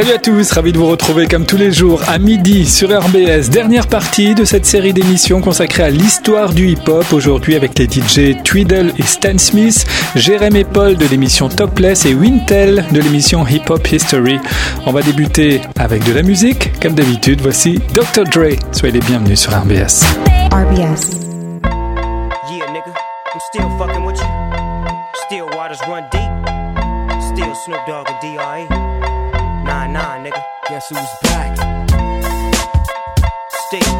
[0.00, 3.50] Salut à tous, ravi de vous retrouver comme tous les jours à midi sur RBS.
[3.50, 7.12] Dernière partie de cette série d'émissions consacrée à l'histoire du hip-hop.
[7.12, 9.84] Aujourd'hui avec les DJ Tweedle et Stan Smith,
[10.16, 14.40] Jérémy Paul de l'émission Topless et Wintel de l'émission Hip Hop History.
[14.86, 16.80] On va débuter avec de la musique.
[16.80, 18.24] Comme d'habitude, voici Dr.
[18.24, 18.56] Dre.
[18.72, 20.06] Soyez les bienvenus sur RBS.
[20.50, 21.28] RBS.
[22.50, 22.94] Yeah, nigga,
[23.34, 24.26] I'm still fucking with you.
[25.26, 26.30] Still waters run deep.
[27.20, 28.36] Still Snoop Dogg and D.R.E.
[28.36, 28.39] nah, nigga.
[30.70, 31.56] Guess who's back?
[33.66, 33.90] Still.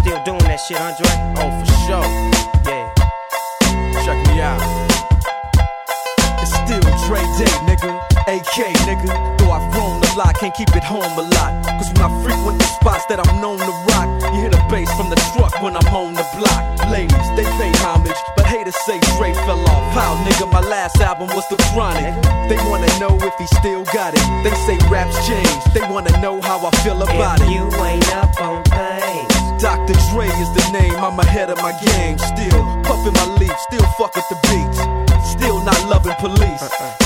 [0.00, 1.12] Still doing that shit, Andre?
[1.36, 2.08] Oh, for sure.
[2.64, 2.88] Yeah.
[4.02, 4.62] Check me out.
[6.40, 8.00] It's still Dre Day, nigga.
[8.26, 9.45] AK, nigga.
[10.16, 11.52] Though I've grown a lot, can't keep it home a lot.
[11.76, 14.88] Cause when I frequent the spots that I'm known to rock, you hear the bass
[14.96, 16.62] from the truck when I'm on the block.
[16.90, 19.84] Ladies, they pay homage, but haters say Dre fell off.
[19.92, 22.16] How, nigga, my last album was The Chronic.
[22.48, 24.24] They wanna know if he still got it.
[24.44, 27.52] They say raps change, they wanna know how I feel about if it.
[27.52, 29.36] You ain't up on things.
[29.60, 29.96] Dr.
[30.12, 32.16] Dre is the name, I'm ahead of my game.
[32.18, 34.80] Still puffin' my leaf, still fuck with the beats.
[35.28, 36.62] Still not loving police.
[36.62, 37.05] Uh-uh.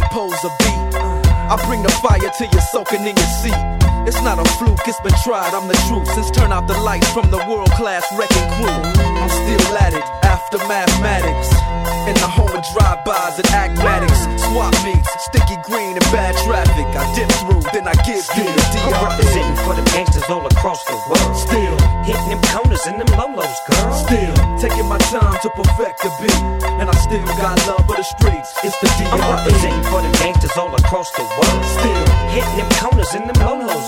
[1.51, 3.80] I bring the fire till you're soaking in your seat.
[4.07, 6.07] It's not a fluke, it's been tried, I'm the truth.
[6.13, 8.81] Since turn out the lights from the world class wrecking crew,
[9.21, 11.49] I'm still at it after mathematics.
[12.09, 16.89] In the home of drive-bys and acmatics, swap meets, sticky green and bad traffic.
[16.97, 18.89] I dip through, then I give you the DR.
[18.89, 21.37] I'm representing for the gangsters all across the world.
[21.37, 23.93] Still hitting them corners and them lolos, girl.
[23.93, 26.41] Still taking my time to perfect the beat,
[26.81, 28.49] and I still got love for the streets.
[28.65, 29.13] It's the DR.
[29.13, 31.61] I'm representing for the gangsters all across the world.
[31.77, 33.87] Still hitting them corners and them lolos,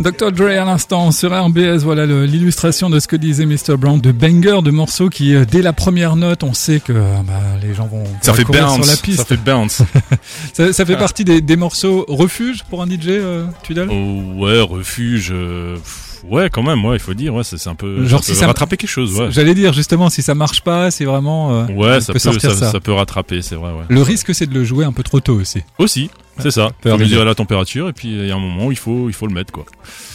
[0.00, 0.30] Dr.
[0.30, 3.76] Dre à l'instant sur RBS, voilà l'illustration de ce que disait Mr.
[3.76, 7.14] Brown, de banger, de morceaux qui, euh, dès la première note, on sait que euh,
[7.26, 9.18] bah, les gens vont ça fait bounce, sur la piste.
[9.18, 9.82] Ça fait bounce.
[10.52, 10.98] ça, ça, fait ah.
[10.98, 13.88] partie des, des, morceaux refuge pour un DJ, euh, Tudal?
[13.90, 15.30] Oh, Ouais, refuge.
[15.32, 15.76] Euh,
[16.24, 18.04] ouais, quand même, ouais, il faut dire, ouais, c'est un peu.
[18.04, 19.30] Genre ça si peut rattraper quelque chose, ouais.
[19.30, 21.62] J'allais dire justement, si ça marche pas, c'est vraiment.
[21.62, 22.72] Euh, ouais, ça peut, sortir ça, ça.
[22.72, 23.84] ça peut rattraper, c'est vrai, ouais.
[23.88, 25.62] Le risque, c'est de le jouer un peu trop tôt aussi.
[25.78, 26.70] Aussi, c'est ça.
[26.80, 29.08] Peut Faut mesurer la température et puis il y a un moment où il faut,
[29.08, 29.64] il faut le mettre, quoi.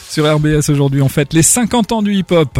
[0.09, 2.59] Sur RBS aujourd'hui, on fête les 50 ans du hip-hop.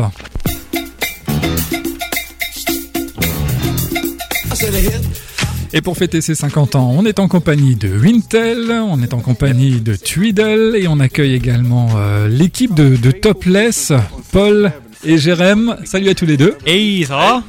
[5.76, 9.22] Et pour fêter ses 50 ans, on est en compagnie de Wintel, on est en
[9.22, 13.92] compagnie de Tweedle et on accueille également euh, l'équipe de, de Topless,
[14.32, 14.72] Paul
[15.04, 15.76] et Jérém.
[15.84, 16.56] Salut à tous les deux.
[16.68, 17.44] Hey, ça va?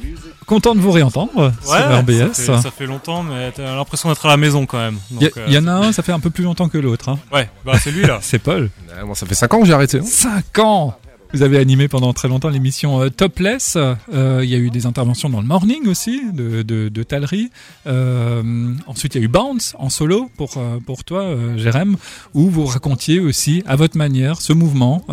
[0.47, 2.33] Content de vous réentendre sur RBS.
[2.33, 4.97] Ça fait, ça fait longtemps, mais t'as l'impression d'être à la maison quand même.
[5.11, 5.47] Il y, euh...
[5.47, 7.09] y, en a un, ça fait un peu plus longtemps que l'autre.
[7.09, 7.19] Hein.
[7.31, 8.17] Ouais, bah c'est lui là.
[8.23, 8.71] c'est Paul.
[9.05, 9.99] Moi, ça fait 5 ans que j'ai arrêté.
[9.99, 10.03] Hein.
[10.03, 10.97] 5 ans
[11.33, 13.77] vous avez animé pendant très longtemps l'émission euh, Topless.
[13.77, 17.05] Euh, il y a eu des interventions dans le morning aussi de, de, de.
[17.87, 21.95] Euh, ensuite, il y a eu Bounce en solo pour pour toi, Jérém,
[22.33, 25.05] où vous racontiez aussi à votre manière ce mouvement,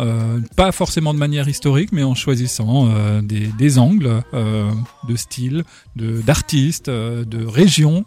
[0.55, 2.89] pas forcément de manière historique, mais en choisissant
[3.21, 5.63] des, angles de style,
[5.95, 8.05] de d'artistes, de régions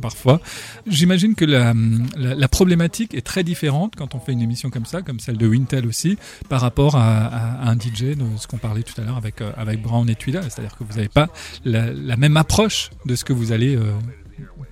[0.00, 0.40] parfois.
[0.86, 1.74] J'imagine que la,
[2.16, 5.38] la, la problématique est très différente quand on fait une émission comme ça, comme celle
[5.38, 6.18] de Wintel aussi,
[6.48, 9.52] par rapport à, à un DJ, de ce qu'on parlait tout à l'heure avec, euh,
[9.56, 10.42] avec Brown et Tuida.
[10.42, 11.28] C'est-à-dire que vous n'avez pas
[11.64, 13.92] la, même approche de ce que vous allez euh,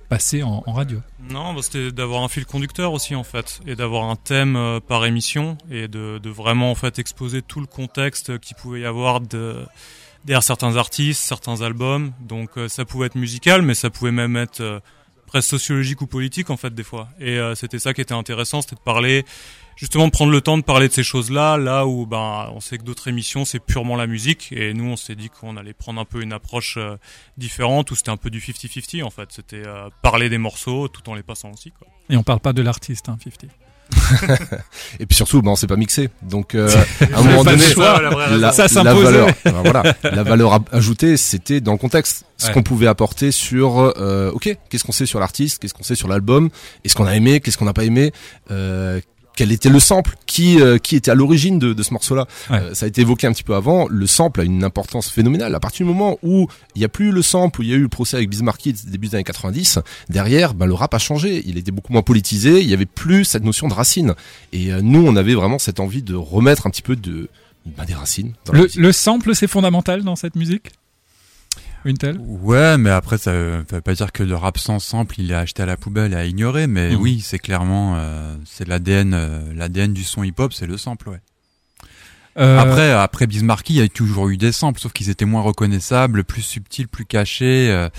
[0.09, 0.99] passer en, radio.
[1.29, 5.05] Non, c'était d'avoir un fil conducteur aussi en fait, et d'avoir un thème euh, par
[5.05, 9.65] émission, et de, vraiment en fait exposer tout le contexte qu'il pouvait y avoir de,
[10.25, 12.13] derrière certains artistes, certains albums.
[12.21, 14.79] Donc ça pouvait être musical, mais ça pouvait même être euh,
[15.27, 17.09] presque sociologique ou politique en fait des fois.
[17.19, 19.25] Et c'était ça qui était intéressant, c'était de parler
[19.75, 22.83] justement prendre le temps de parler de ces choses-là, là où ben on sait que
[22.83, 26.05] d'autres émissions c'est purement la musique et nous on s'est dit qu'on allait prendre un
[26.05, 26.97] peu une approche euh,
[27.37, 31.09] différente où c'était un peu du 50-50 en fait, c'était euh, parler des morceaux tout
[31.09, 31.87] en les passant aussi quoi.
[32.09, 33.49] Et on parle pas de l'artiste hein, 50.
[34.99, 36.09] et puis surtout, ben, on s'est pas mixé.
[36.21, 36.69] Donc, euh,
[37.13, 41.17] à un moment donné, choix, la, la, ça la valeur, ben, voilà, la valeur ajoutée,
[41.17, 42.53] c'était dans le contexte, ce ouais.
[42.53, 46.07] qu'on pouvait apporter sur, euh, ok, qu'est-ce qu'on sait sur l'artiste, qu'est-ce qu'on sait sur
[46.07, 46.49] l'album,
[46.83, 48.11] est-ce qu'on a aimé, qu'est-ce qu'on n'a pas aimé,
[48.51, 48.99] euh,
[49.35, 52.27] quel était le sample, qui euh, qui était à l'origine de, de ce morceau-là.
[52.49, 52.57] Ouais.
[52.57, 53.87] Euh, ça a été évoqué un petit peu avant.
[53.89, 55.53] Le sample a une importance phénoménale.
[55.55, 57.75] À partir du moment où il n'y a plus le sample, où il y a
[57.75, 61.43] eu le procès avec Bismarcky début des années 90, derrière, ben, le rap a changé.
[61.45, 62.61] Il était beaucoup moins politisé.
[62.61, 64.13] Il y avait plus cette notion de racine.
[64.51, 67.29] Et euh, nous, on avait vraiment cette envie de remettre un petit peu de
[67.65, 68.33] ben, des racines.
[68.45, 70.71] Dans le, le sample, c'est fondamental dans cette musique?
[71.85, 75.31] Wintel Ouais, mais après ça, ça veut pas dire que le rap sans sample il
[75.31, 76.95] est acheté à la poubelle et à ignorer, mais Mhm.
[76.97, 77.01] mmh.
[77.01, 81.19] oui, c'est clairement euh, c'est l'ADN euh, l'ADN du son hip-hop, c'est le sample, ouais.
[82.39, 85.41] Euh, Après après Bismarcky, il y a toujours eu des samples, sauf qu'ils étaient moins
[85.41, 87.69] reconnaissables, plus subtils, plus cachés.
[87.69, 87.89] euh,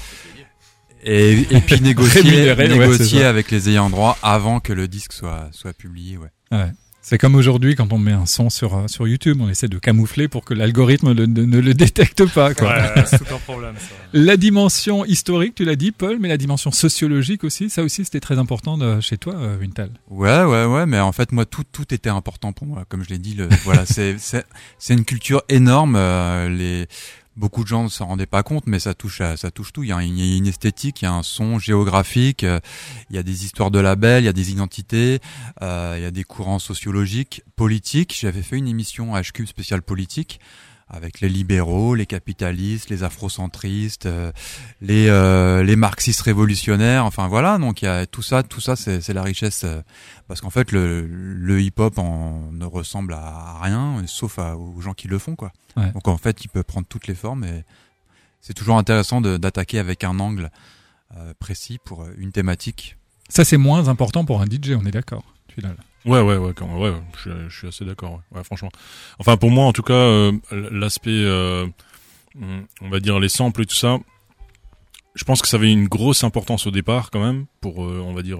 [1.04, 5.48] et, et puis négocier, ouais, négocier avec les ayants droit avant que le disque soit
[5.52, 6.30] soit publié, ouais.
[6.50, 6.72] Ouais.
[7.06, 9.78] C'est comme aujourd'hui quand on met un son sur euh, sur YouTube, on essaie de
[9.78, 12.54] camoufler pour que l'algorithme ne, ne, ne le détecte pas.
[12.54, 12.68] Quoi.
[12.68, 13.74] Ouais, c'est tout un problème.
[13.76, 13.94] Ça.
[14.14, 18.20] La dimension historique, tu l'as dit, Paul, mais la dimension sociologique aussi, ça aussi c'était
[18.20, 19.90] très important de, chez toi, euh, Wintal.
[20.08, 23.10] Ouais, ouais, ouais, mais en fait moi tout tout était important pour moi, comme je
[23.10, 23.34] l'ai dit.
[23.34, 24.46] Le, voilà, c'est c'est
[24.78, 25.96] c'est une culture énorme.
[25.96, 26.86] Euh, les
[27.36, 29.82] beaucoup de gens ne s'en rendaient pas compte, mais ça touche à, ça touche tout.
[29.82, 32.60] Il y a une, esthétique, il y a un son géographique, euh,
[33.10, 35.20] il y a des histoires de labels, il y a des identités,
[35.62, 38.16] euh, il y a des courants sociologiques, politiques.
[38.20, 40.40] J'avais fait une émission HQ spéciale politique
[40.94, 44.30] avec les libéraux, les capitalistes, les afrocentristes, euh,
[44.80, 47.04] les euh, les marxistes révolutionnaires.
[47.04, 49.64] Enfin voilà, donc il y a tout ça, tout ça, c'est la richesse.
[49.64, 49.82] euh,
[50.28, 55.08] parce qu'en fait, le, le hip-hop ne ressemble à rien, sauf à, aux gens qui
[55.08, 55.52] le font, quoi.
[55.76, 55.90] Ouais.
[55.92, 57.64] Donc en fait, il peut prendre toutes les formes et
[58.40, 60.50] c'est toujours intéressant d'attaquer avec un angle
[61.38, 62.96] précis pour une thématique.
[63.28, 65.24] Ça c'est moins important pour un DJ, on est d'accord.
[65.48, 65.70] Tu là.
[66.04, 66.92] Ouais, ouais, ouais, quand, ouais,
[67.24, 68.20] je, suis- assez d'accord.
[68.30, 68.44] Ouais.
[68.44, 68.70] franchement.
[69.18, 71.66] Enfin, pour moi, en tout cas, euh, l'aspect, euh,
[72.82, 73.98] on va dire les samples et tout ça,
[75.14, 78.12] je pense que ça avait une grosse importance au départ, quand même, pour, euh, on
[78.12, 78.38] va dire,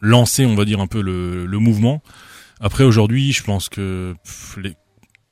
[0.00, 2.02] lancer, on va dire un peu le, le mouvement.
[2.60, 4.14] Après, aujourd'hui, je pense que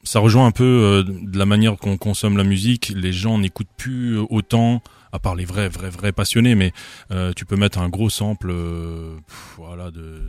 [0.02, 2.92] ça rejoint un peu de la manière qu'on consomme la musique.
[2.94, 4.82] Les gens n'écoutent plus autant,
[5.14, 6.72] à part les vrais, vrais, vrais passionnés, mais
[7.12, 10.20] euh, tu peux mettre un gros sample, euh, pff, voilà, de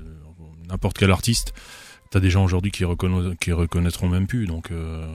[0.69, 1.53] n'importe quel artiste.
[2.11, 5.07] T'as des gens aujourd'hui qui, reconna- qui reconnaîtront même plus, donc euh,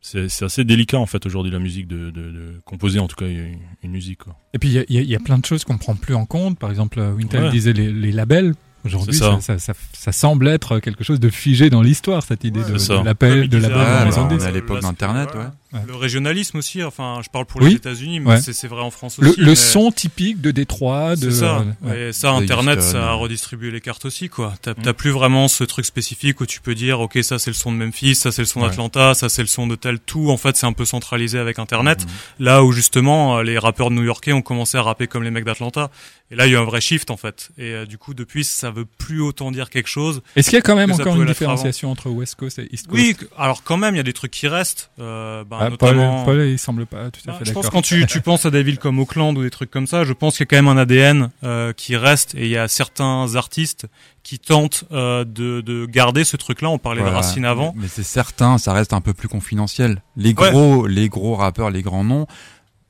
[0.00, 3.26] c'est assez délicat en fait aujourd'hui la musique de, de, de composer en tout cas
[3.28, 4.18] une, une musique.
[4.24, 4.36] Quoi.
[4.52, 6.58] Et puis il y a, y y plein de choses qu'on prend plus en compte.
[6.58, 7.50] Par exemple, Wintel Ouais.
[7.50, 8.54] disait les, les labels.
[8.84, 9.40] Aujourd'hui, ça.
[9.40, 9.58] ça.
[9.58, 13.04] Ça, ça, ça semble être quelque chose de figé dans l'histoire, cette idée Ouais, de,
[13.04, 15.46] l'appel, de maison de on est à l'époque d'Internet, ouais.
[15.72, 15.80] Ouais.
[15.86, 17.70] Le régionalisme aussi, enfin, je parle pour Oui.
[17.70, 18.40] les États-Unis, mais Ouais.
[18.40, 19.40] c'est vrai en France Le, aussi.
[19.40, 21.30] le mais son typique de Détroit, de.
[21.30, 21.64] C'est ça.
[21.82, 22.08] ouais.
[22.08, 24.54] Et ça, Internet, ça a redistribué les cartes aussi, quoi.
[24.62, 24.82] T'as Mm.
[24.82, 27.72] t'as plus vraiment ce truc spécifique où tu peux dire, ok, ça c'est le son
[27.72, 28.68] de Memphis, ça c'est le son Ouais.
[28.68, 30.30] d'Atlanta, ça c'est le son de tel tout.
[30.30, 32.02] En fait, c'est un peu centralisé avec Internet.
[32.04, 32.46] Mhm.
[32.46, 35.90] Là où justement, euh, les rappeurs new-yorkais ont commencé à rapper comme les mecs d'Atlanta.
[36.30, 37.48] Et là, il y a eu un vrai shift, en fait.
[37.58, 40.20] Et euh, du coup, depuis, ça veut plus autant dire quelque chose.
[40.36, 42.98] Est-ce qu'il y a quand même encore une différenciation entre West Coast et East Coast?
[43.02, 44.90] Oui, alors quand même, il y a des trucs qui restent.
[45.00, 46.24] Euh, Ah, Paul, notamment...
[46.24, 47.70] Paul, il semble pas tout à fait je pense d'accord.
[47.70, 50.12] quand tu, tu penses à des villes comme Auckland ou des trucs comme ça, je
[50.12, 52.68] pense qu'il y a quand même un ADN euh, qui reste et il y a
[52.68, 53.86] certains artistes
[54.22, 56.68] qui tentent euh, de, de garder ce truc-là.
[56.70, 57.72] On parlait de Racine avant.
[57.76, 60.02] Mais c'est certain, ça reste un peu plus confidentiel.
[60.16, 60.50] Les Ouais.
[60.50, 62.26] gros, les gros rappeurs, les grands noms,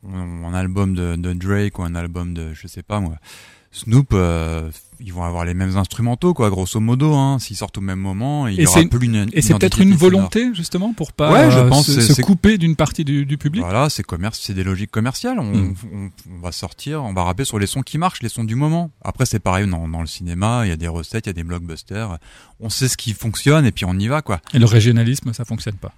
[0.08, 3.14] un album de, de Drake ou un album de, je sais pas moi,
[3.72, 4.70] Snoop, euh,
[5.00, 7.38] ils vont avoir les mêmes instrumentaux, quoi, grosso modo, hein.
[7.38, 9.80] S'ils sortent au même moment, il Et y aura c'est- plus une Et c'est peut-être
[9.80, 13.38] une volonté justement pour pas Ouais, je euh, pense se, couper d'une partie du, du
[13.38, 13.62] public?
[13.62, 15.38] Voilà, c'est commerce, c'est des logiques commerciales.
[15.38, 15.74] On, Mm.
[15.92, 18.54] on, on va sortir, on va rapper sur les sons qui marchent, les sons du
[18.54, 18.90] moment.
[19.02, 21.34] Après, c'est pareil dans, dans le cinéma, il y a des recettes, il y a
[21.34, 22.18] des blockbusters.
[22.60, 24.40] On sait ce qui fonctionne et puis on y va, quoi.
[24.54, 25.92] Et le régionalisme, ça fonctionne pas?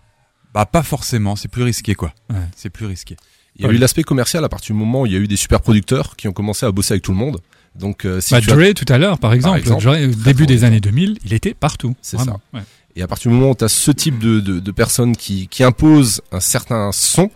[0.53, 2.13] Bah, pas forcément, c'est plus risqué, quoi.
[2.29, 2.37] Ouais.
[2.57, 3.17] C'est plus risqué.
[3.57, 5.27] Il y a eu l'aspect commercial à partir du moment où il y a eu
[5.29, 7.41] des super producteurs qui ont commencé à bosser avec tout le monde.
[7.77, 10.25] Donc, euh, si bah, tu as- Dre tout à l'heure, par exemple, exemple, Dre, au
[10.25, 11.95] début des années 2000, il était partout.
[12.03, 12.41] C'est Vraiment.
[12.53, 12.61] Ouais.
[12.97, 15.47] Et à partir du moment où tu as ce type de, de, de personnes qui,
[15.49, 17.31] qui imposent un certain son,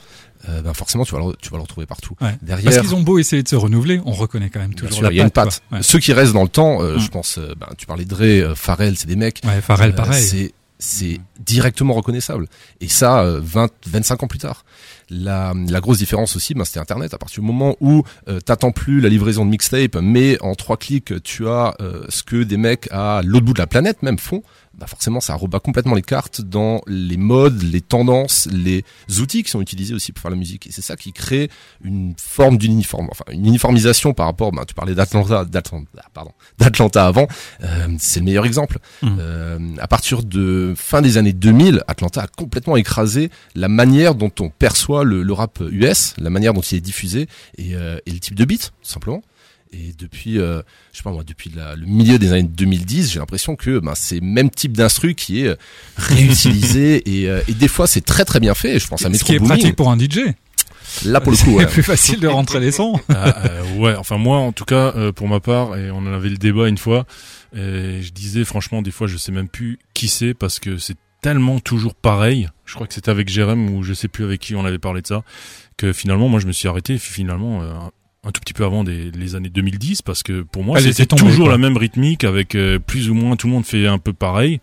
[0.49, 2.17] euh, ben forcément tu vas, le, tu vas le retrouver partout.
[2.21, 2.37] Ouais.
[2.43, 5.17] Derrière, Parce qu'ils ont beau essayer de se renouveler, on reconnaît quand même toujours il
[5.17, 5.63] y a une patte.
[5.71, 5.83] Ouais.
[5.83, 8.23] Ceux qui restent dans le temps, euh, je pense, euh, ben, tu parlais de Dre,
[8.25, 9.41] euh, Pharrell, c'est des mecs.
[9.45, 10.23] Ouais, Pharrell, euh, pareil.
[10.23, 12.47] c'est c'est directement reconnaissable.
[12.81, 14.65] Et ça, euh, 20, 25 ans plus tard.
[15.11, 17.15] La, grosse différence aussi, ben, c'était Internet.
[17.15, 20.77] À partir du moment où euh, t'attends plus la livraison de mixtape, mais en trois
[20.77, 24.19] clics, tu as euh, ce que des mecs à l'autre bout de la planète même
[24.19, 24.43] font,
[24.79, 28.85] bah forcément, ça rebat complètement les cartes dans les modes, les tendances, les
[29.21, 30.67] outils qui sont utilisés aussi pour faire la musique.
[30.67, 31.51] Et c'est ça qui crée
[31.83, 34.53] une forme d'uniforme, enfin une uniformisation par rapport.
[34.53, 37.29] Ben, tu parlais d'Atlanta, d'Atlanta, pardon, d'Atlanta avant.
[37.63, 38.79] Euh, c'est le meilleur exemple.
[39.03, 39.17] Mhm.
[39.21, 44.33] Euh, à partir de fin des années 2000, Atlanta a complètement écrasé la manière dont
[44.41, 47.29] on perçoit le, le rap US, la manière dont il est diffusé
[47.59, 49.23] et, euh, et le type de beat, tout simplement.
[49.77, 50.63] Et depuis, euh,
[50.93, 53.95] je sais pas moi, depuis la- le milieu des années 2010, j'ai l'impression que ben,
[53.97, 55.57] c'est le même type d'instru qui est euh,
[55.97, 58.79] réutilisé et, euh, et des fois c'est très très bien fait.
[58.79, 60.21] Je pense à Ce Metro qui est pratique pour un DJ.
[61.05, 61.65] Là pour le coup, ouais.
[61.65, 63.01] C'est plus facile de rentrer les sons.
[63.09, 66.29] Ah, euh, ouais, enfin moi en tout cas pour ma part et on en avait
[66.29, 67.07] le débat une fois
[67.57, 70.97] et je disais franchement des fois je sais même plus qui c'est parce que c'est
[71.23, 72.49] tellement toujours pareil.
[72.67, 75.01] Je crois que c'était avec Jérém ou je sais plus avec qui on avait parlé
[75.03, 75.23] de ça
[75.77, 77.63] que finalement moi je me suis arrêté finalement
[78.25, 81.07] un tout petit peu avant des, les années 2010 parce que pour moi Ah, c'était
[81.07, 81.53] toujours quoi.
[81.53, 84.61] la même rythmique avec euh, plus ou moins tout le monde fait un peu pareil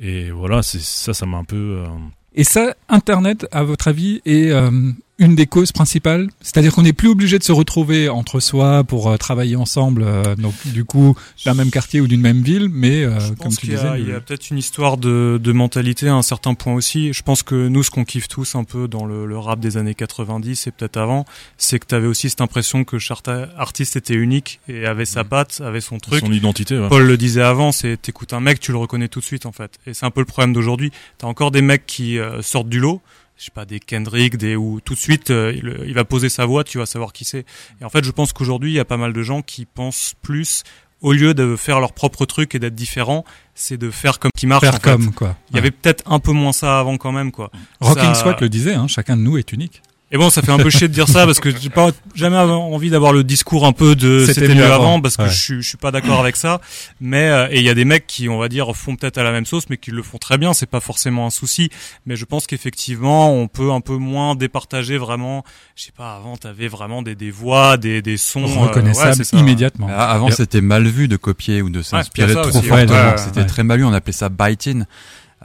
[0.00, 1.86] et voilà c'est ça ça m'a un peu euh,
[2.34, 4.70] Et ça, Internet, à votre avis, est euh,
[5.18, 9.08] une des causes principales C'est-à-dire qu'on n'est plus obligé de se retrouver entre soi pour
[9.10, 11.14] euh, travailler ensemble, euh, donc du coup,
[11.44, 13.86] d'un même quartier ou d'une même ville, mais euh, Je comme tu y disais...
[13.86, 16.74] a, le- il y a peut-être une histoire de, de mentalité à un certain point
[16.74, 17.12] aussi.
[17.12, 19.76] Je pense que nous, ce qu'on kiffe tous un peu dans le, le rap des
[19.76, 21.24] années 90 et peut-être avant,
[21.56, 25.22] c'est que tu avais aussi cette impression que chaque artiste était unique et avait sa
[25.22, 26.20] patte, avait son truc.
[26.20, 26.88] son identité ouais.
[26.88, 29.52] Paul le disait avant, c'est t'écoutes un mec, tu le reconnais tout de suite en
[29.52, 29.78] fait.
[29.86, 30.90] Et c'est un peu le problème d'aujourd'hui.
[31.18, 33.00] T'as encore des mecs qui euh, sortent du lot,
[33.42, 36.28] je sais pas des Kendrick, des ou tout de suite euh, il, il va poser
[36.28, 37.44] sa voix, tu vas savoir qui c'est.
[37.80, 40.14] Et en fait, je pense qu'aujourd'hui il y a pas mal de gens qui pensent
[40.22, 40.62] plus
[41.00, 43.24] au lieu de faire leur propre truc et d'être différent,
[43.56, 44.60] c'est de faire comme qui marche.
[44.60, 44.82] faire en fait.
[44.82, 45.36] comme, quoi.
[45.50, 47.50] Il y avait peut-être un peu moins ça avant quand même quoi.
[47.80, 49.82] Rocking ça- Swat le disait, hein, chacun de nous est unique.
[50.14, 52.36] Et bon, ça fait un peu chier de dire ça parce que j'ai pas jamais
[52.36, 54.74] envie d'avoir le discours un peu de C'était mieux avant.
[54.92, 55.30] avant parce que Ouais.
[55.30, 56.60] je suis je suis pas d'accord avec ça.
[57.00, 59.22] Mais euh, et il y a des mecs qui on va dire font peut-être à
[59.22, 61.70] la même sauce mais qui le font très bien, c'est pas forcément un souci.
[62.04, 65.44] Mais je pense qu'effectivement on peut un peu moins départager vraiment.
[65.76, 69.14] Je sais pas, avant t'avais vraiment des des voix, des des sons euh, Reconnaissable ouais,
[69.16, 69.38] c'est ça.
[69.38, 69.86] immédiatement.
[69.86, 72.74] Mais Avant, c'était mal vu de copier ou de s'inspirer ça trop fortement.
[72.76, 73.46] ouais, ouais, c'était ouais.
[73.46, 73.84] très mal vu.
[73.86, 74.84] On appelait ça biting.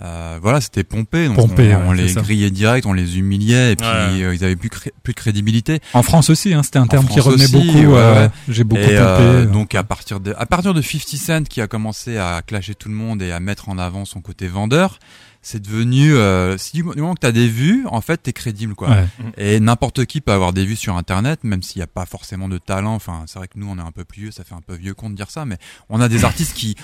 [0.01, 1.27] Euh, voilà, c'était pompé.
[1.27, 4.24] Donc Pompé, on, on ouais, les grillait direct, on les humiliait et puis Ouais.
[4.24, 5.80] euh, ils avaient plus, cré- plus de crédibilité.
[5.94, 7.77] En France aussi, hein, c'était un terme qui revenait aussi, beaucoup.
[7.94, 8.32] ouais, euh, ouais.
[8.48, 8.98] J'ai beaucoup et pompé.
[8.98, 9.46] euh, euh.
[9.46, 12.89] donc à partir de à partir de 50 Cent qui a commencé à clasher tout
[12.89, 15.00] le monde et à mettre en avant son côté vendeur,
[15.48, 18.89] c'est devenu euh, si du moment que t'as des vues, en fait t'es crédible quoi.
[18.89, 19.06] Ouais.
[19.38, 22.50] Et n'importe qui peut avoir des vues sur Internet, même s'il n'y a pas forcément
[22.50, 22.94] de talent.
[22.96, 24.75] Enfin, c'est vrai que nous, on est un peu plus vieux, ça fait un peu
[24.75, 26.75] vieux con de dire ça, mais on a des artistes qui,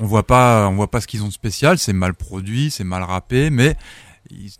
[0.00, 1.78] on voit pas, on voit pas ce qu'ils ont de spécial.
[1.78, 3.76] C'est mal produit, c'est mal rappé, mais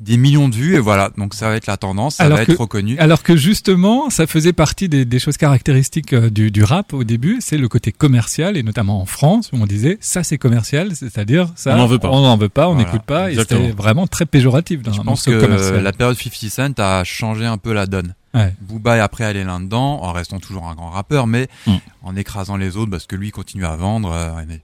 [0.00, 1.10] des millions de vues et voilà.
[1.16, 2.98] Donc ça va être la tendance, ça Alors va que- être reconnu.
[2.98, 7.04] Alors que justement, ça faisait partie des, des choses caractéristiques euh, du, du rap au
[7.04, 10.94] début, c'est le côté commercial et notamment en France où on disait ça c'est commercial,
[10.96, 12.10] c'est-à-dire ça On n'en veut pas.
[12.10, 13.60] on n'en veut pas, on Voilà, n'écoute pas exactement.
[13.60, 15.82] et c'était vraiment très péjoratif dans Je un pense que commercial.
[15.82, 18.14] la période 50 Cent a changé un peu la donne.
[18.34, 18.54] Ouais.
[18.60, 21.76] Booba est après allé là-dedans, en restant toujours un grand rappeur, mais Mm.
[22.02, 24.12] en écrasant les autres parce que lui continue à vendre.
[24.12, 24.60] euh, mais,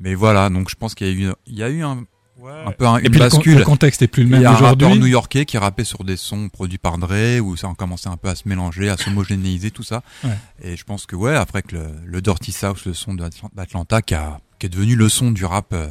[0.00, 2.04] mais voilà, donc je pense qu'il y a eu, il y a eu un,
[2.42, 3.58] un peu un, Et une puis bascule.
[3.58, 4.98] le contexte est plus le Il y même a un rappeur aujourd'hui.
[5.00, 8.28] new-yorkais qui rappait sur des sons produits par Dre où ça a commencé un peu
[8.28, 10.02] à se mélanger, à s'homogénéiser tout ça.
[10.24, 10.30] Ouais.
[10.62, 14.02] Et je pense que ouais, après que le, le Dirty South, le son d'Atl- d'Atlanta,
[14.02, 15.88] qui, a, qui est devenu le son du rap, euh,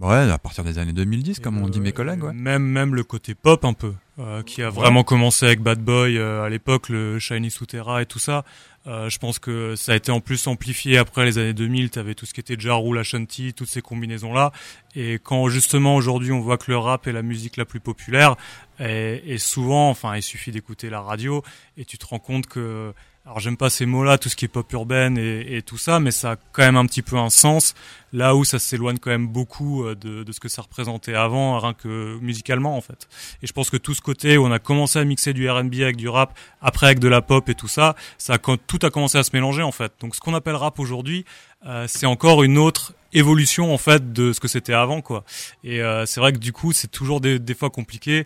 [0.00, 2.22] ouais, à partir des années 2010, comme Et on le- dit mes collègues.
[2.24, 2.32] Ouais.
[2.32, 6.18] Même même le côté pop un peu, euh, qui a vraiment commencé avec Bad Boy
[6.18, 8.44] euh, à l'époque, le Shiny Sutera et tout ça.
[8.86, 11.90] Euh, je pense que ça a été en plus amplifié après les années 2000.
[11.90, 14.52] T'avais tout ce qui était Ja Rule, Ashanti, toutes ces combinaisons là.
[14.94, 18.36] Et quand justement aujourd'hui on voit que le rap est la musique la plus populaire,
[18.78, 21.42] et, et souvent, enfin, il suffit d'écouter la radio
[21.76, 22.92] et tu te rends compte que
[23.26, 25.98] alors j'aime pas ces mots-là, tout ce qui est pop urbaine et, et tout ça,
[25.98, 27.74] mais ça a quand même un petit peu un sens
[28.12, 31.58] là où ça s'éloigne quand même beaucoup euh, de, de ce que ça représentait avant,
[31.58, 33.08] rien que musicalement en fait.
[33.42, 35.74] Et je pense que tout ce côté où on a commencé à mixer du R&B
[35.82, 38.78] avec du rap, après avec de la pop et tout ça, ça a, quand tout
[38.82, 39.92] a commencé à se mélanger en fait.
[40.00, 41.24] Donc ce qu'on appelle rap aujourd'hui,
[41.66, 45.24] euh, c'est encore une autre évolution en fait de ce que c'était avant quoi.
[45.64, 48.24] Et euh, c'est vrai que du coup c'est toujours des, des fois compliqué.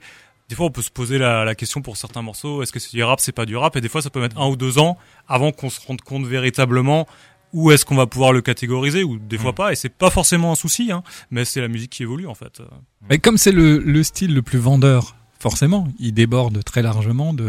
[0.51, 2.91] Des fois, on peut se poser la, la question pour certains morceaux est-ce que c'est
[2.91, 3.77] du rap, c'est pas du rap?
[3.77, 6.27] Et des fois, ça peut mettre un ou deux ans avant qu'on se rende compte
[6.27, 7.07] véritablement
[7.53, 9.73] où est-ce qu'on va pouvoir le catégoriser ou des fois pas.
[9.73, 12.61] Et c'est pas forcément un souci, hein, mais c'est la musique qui évolue en fait.
[13.11, 17.49] Et comme c'est le, le style le plus vendeur, forcément, il déborde très largement de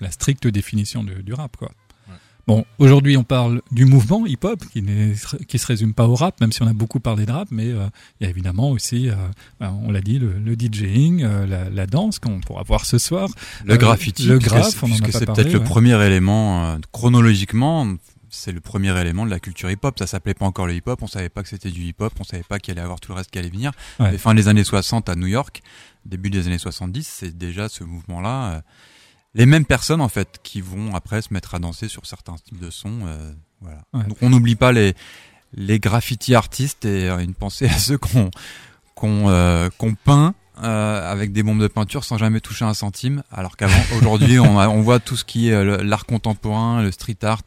[0.00, 1.70] la stricte définition du, du rap, quoi.
[2.48, 4.82] Bon, aujourd'hui, on parle du mouvement hip-hop qui,
[5.46, 7.66] qui se résume pas au rap, même si on a beaucoup parlé de rap, mais
[7.68, 7.86] euh,
[8.20, 9.14] il y a évidemment aussi, euh,
[9.60, 12.98] ben, on l'a dit, le, le DJing, euh, la, la danse qu'on pourra voir ce
[12.98, 13.28] soir.
[13.64, 16.64] Le Euh, graffiti, le graphe, c'est- on en a puisque c'est peut-être le premier élément
[16.64, 17.86] euh, chronologiquement.
[18.34, 19.98] C'est le premier élément de la culture hip-hop.
[19.98, 21.00] Ça s'appelait pas encore le hip-hop.
[21.02, 22.12] On savait pas que c'était du hip-hop.
[22.18, 23.72] On savait pas qu'il allait avoir tout le reste qui allait venir.
[24.00, 24.16] Ouais.
[24.16, 25.62] Fin des années 60 à New York,
[26.06, 28.62] début des années 70, c'est déjà ce mouvement-là.
[29.34, 32.58] Les mêmes personnes en fait qui vont après se mettre à danser sur certains styles
[32.58, 33.00] de sons.
[33.06, 33.78] euh, voilà.
[33.94, 34.04] Ouais.
[34.08, 34.94] Donc on n'oublie pas les
[35.54, 38.30] les graffiti artistes et euh, une pensée à ceux qu'on
[38.94, 43.22] qu'on euh, qu'on peint euh, avec des bombes de peinture sans jamais toucher un centime,
[43.32, 46.92] alors qu'avant, aujourd'hui, on, a- on voit tout ce qui est euh, l'art contemporain, le
[46.92, 47.40] street art,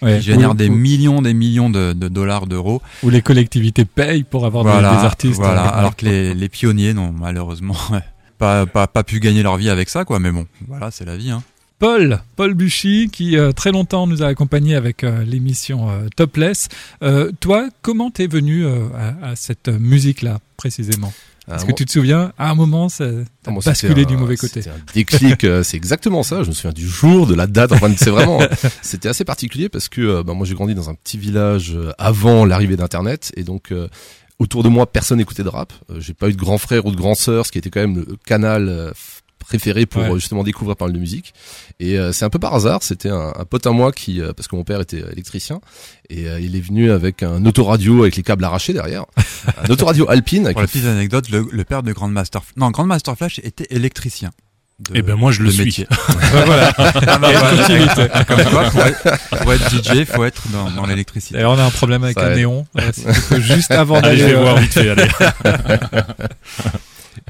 [0.00, 2.80] Ouais, qui génère des où- millions, des millions de, de dollars, d'euros.
[3.02, 5.34] où les collectivités payent pour avoir des- Voilà, des, artistes.
[5.36, 5.66] voilà.
[5.74, 7.76] euh, alors que les, les pionniers n'ont malheureusement
[8.38, 10.18] pas, pas, pas pu gagner leur vie avec ça, quoi.
[10.18, 11.30] Mais bon, voilà, c'est la vie.
[11.30, 11.42] Hein.
[11.78, 16.68] Paul, Paul Buchy, qui euh, très longtemps nous a accompagnés avec euh, l'émission euh, Topless.
[17.02, 18.86] Euh, toi, comment t'es venu euh,
[19.22, 21.12] à, à cette musique-là précisément?
[21.50, 23.06] Est-ce que tu te souviens À un moment, ça
[23.46, 24.60] Ah, moi, basculé du un- mauvais côté.
[24.68, 26.42] Un déclic, euh, c'est exactement ça.
[26.42, 27.72] Je me souviens du jour, de la date.
[27.72, 28.40] Enfin, c'est vraiment,
[28.82, 31.92] c'était assez particulier parce que euh, bah, moi j'ai grandi dans un petit village euh,
[31.96, 33.88] avant l'arrivée d'Internet et donc euh,
[34.38, 35.72] autour de moi personne n'écoutait de rap.
[35.90, 37.80] Euh, j'ai pas eu de grand frère ou de grand sœur, ce qui était quand
[37.80, 38.92] même le canal euh,
[39.38, 40.10] préféré pour Ouais.
[40.10, 41.32] euh, justement découvrir pas mal de musique.
[41.80, 42.82] Et euh, c'est un peu par hasard.
[42.82, 45.60] C'était un, un pote à moi qui, euh, parce que mon père était électricien
[46.10, 49.06] et euh, il est venu avec un autoradio avec les câbles arrachés derrière,
[49.64, 53.16] un autoradio Alpine avec Pour la petite anecdote, le, le père de Grandmaster, non, Grandmaster
[53.16, 54.30] Flash était électricien.
[54.80, 55.64] De- Eh ben moi je le suis.
[55.64, 55.86] métier.
[56.46, 56.72] voilà.
[56.78, 58.24] Ah bah voilà.
[58.24, 61.34] Comme quoi, pour être, pour être DJ, faut être dans, dans l'électricité.
[61.34, 62.64] D'ailleurs, on a un problème avec Ça un néon.
[62.92, 64.88] Si tu peux juste avant Allez, je d'aller vais euh, voir vite fait.
[64.90, 65.08] Allez.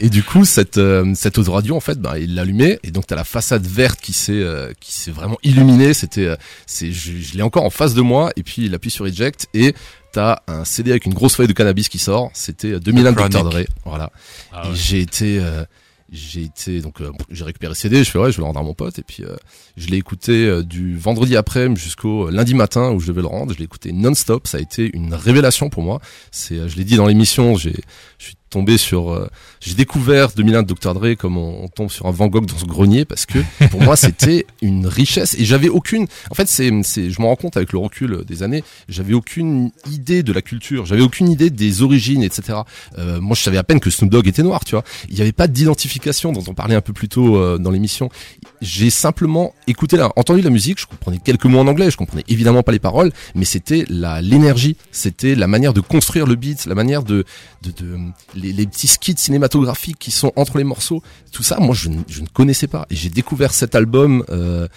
[0.00, 3.16] Et du coup, cette euh, cette autoradio en fait, bah, il l'allumait et donc t'as
[3.16, 5.92] la façade verte qui s'est euh, qui s'est vraiment illuminée.
[5.92, 8.90] C'était euh, c'est je, je l'ai encore en face de moi et puis il appuie
[8.90, 9.74] sur eject et
[10.12, 12.30] t'as un CD avec une grosse feuille de cannabis qui sort.
[12.32, 13.42] C'était euh, 2001 de Dr.
[13.44, 13.58] Dre.
[13.84, 14.12] Voilà.
[14.52, 14.74] Ah Et ouais.
[14.76, 15.64] j'ai été euh,
[16.10, 18.62] j'ai été donc euh, j'ai récupéré CD, je fais ouais, je vais le rendre à
[18.62, 19.36] mon pote et puis euh,
[19.76, 23.52] je l'ai écouté euh, du vendredi après jusqu'au lundi matin où je devais le rendre.
[23.52, 26.00] Je l'ai écouté non-stop, ça a été une révélation pour moi.
[26.30, 27.74] C'est euh, je l'ai dit dans l'émission, j'ai
[28.18, 29.28] je suis tombé sur euh,
[29.60, 32.58] j'ai découvert 2001 de Dr Dre comme on, on tombe sur un Van Gogh dans
[32.58, 33.38] ce grenier parce que
[33.70, 37.36] pour moi c'était une richesse et j'avais aucune en fait c'est c'est je m'en rends
[37.36, 41.50] compte avec le recul des années j'avais aucune idée de la culture j'avais aucune idée
[41.50, 42.60] des origines etc
[42.98, 44.84] euh, moi je savais à peine que Snoop Dogg était noir tu vois.
[45.08, 48.10] Il n'y avait pas d'identification dont on parlait un peu plus tôt euh, dans l'émission
[48.60, 52.24] j'ai simplement écouté la, entendu la musique je comprenais quelques mots en anglais je comprenais
[52.28, 56.66] évidemment pas les paroles mais c'était la l'énergie c'était la manière de construire le beat
[56.66, 57.24] la manière de
[57.62, 57.96] de, de
[58.34, 62.02] les, les petits skits cinématographiques qui sont entre les morceaux, tout ça, moi je, ne-
[62.08, 62.86] je ne connaissais pas.
[62.90, 64.68] Et j'ai découvert cet album euh,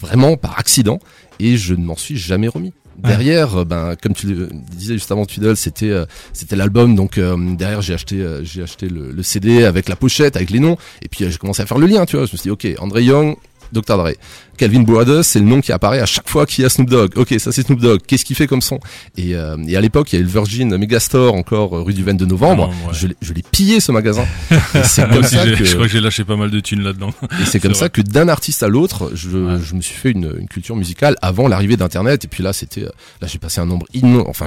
[0.00, 0.98] vraiment par accident
[1.38, 2.72] et je ne m'en suis jamais remis.
[3.02, 4.26] Derrière, euh, ben comme tu
[4.72, 6.94] disais juste avant Twiddle, c'était euh, c'était l'album.
[6.94, 10.60] Donc euh, derrière, j'ai acheté j'ai acheté le, le CD avec la pochette, avec les
[10.60, 10.76] noms.
[11.02, 12.04] Et puis j'ai commencé à faire le lien.
[12.06, 13.36] Tu vois, je me suis dit ok, André Young.
[13.72, 13.96] Dr.
[13.96, 14.10] Dre.
[14.56, 17.12] Calvin Brothers, c'est le nom qui apparaît à chaque fois qu'il y a Snoop Dogg.
[17.16, 18.00] Ok, ça c'est Snoop Dogg.
[18.06, 18.78] Qu'est-ce qu'il fait comme son?
[19.16, 22.04] Et, euh, et à l'époque, il y avait le Virgin Megastore encore euh, rue du
[22.04, 22.70] 22 novembre.
[22.70, 22.92] Ah, ouais.
[23.22, 24.26] Je l'ai- pillé ce magasin.
[24.84, 27.10] C'est comme ça que je crois que j'ai lâché pas mal de thunes là-dedans.
[27.40, 29.58] et c'est comme ça que d'un artiste à l'autre, je, Ouais.
[29.64, 32.24] je me suis fait une, une culture musicale avant l'arrivée d'Internet.
[32.26, 32.90] Et puis là, c'était, euh,
[33.22, 34.46] là, j'ai passé un nombre, inno- enfin,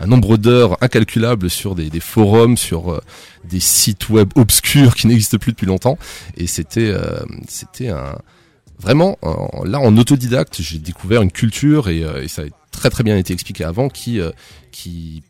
[0.00, 3.00] un nombre d'heures incalculables sur des, des forums, sur euh,
[3.48, 5.96] des sites web obscurs qui n'existent plus depuis longtemps.
[6.36, 8.16] Et c'était, euh, c'était un,
[8.84, 12.90] vraiment, en- là, en autodidacte, j'ai découvert une culture et, euh, et ça a très
[12.90, 14.30] très bien été expliqué avant qui, euh,
[14.72, 15.22] qui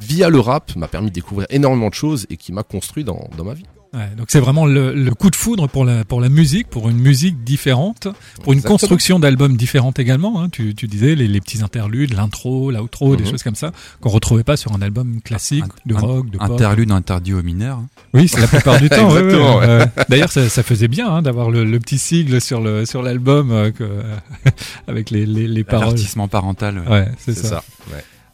[0.00, 3.28] via le rap m'a permis de découvrir énormément de choses et qui m'a construit dans
[3.44, 3.66] ma vie.
[3.94, 6.88] Ouais, donc c'est vraiment le, le coup de foudre pour la pour la musique, pour
[6.88, 8.08] une musique différente,
[8.42, 8.78] pour une Exactement.
[8.78, 10.42] construction d'albums différente également.
[10.42, 10.48] Hein.
[10.50, 13.30] Tu, tu disais les, les petits interludes, l'intro, l'outro, des Mhm.
[13.30, 16.50] choses comme ça qu'on retrouvait pas sur un album classique Un- de rock, de pop.
[16.50, 17.78] Interlude interdit aux mineurs.
[17.78, 17.86] hein.
[18.14, 19.12] Oui, c'est la plupart du temps.
[19.14, 19.86] ouais, ouais.
[20.08, 23.52] D'ailleurs, ça, ça faisait bien hein, d'avoir le, le petit sigle sur le sur l'album
[23.52, 24.02] euh, que-
[24.88, 25.84] avec les les, les paroles.
[25.88, 26.82] Avertissement parental.
[26.90, 27.06] ouais.
[27.18, 27.48] C'est ça.
[27.48, 27.64] ça.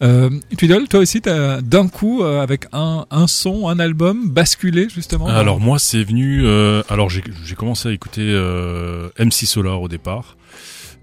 [0.02, 4.88] Euh, Twiddle, toi aussi, t'as d'un coup euh, avec un un son, un album basculé
[4.88, 5.26] justement.
[5.26, 6.40] Alors moi c'est venu.
[6.44, 10.36] euh, alors j'ai j'ai commencé à écouter euh, MC Solar au départ.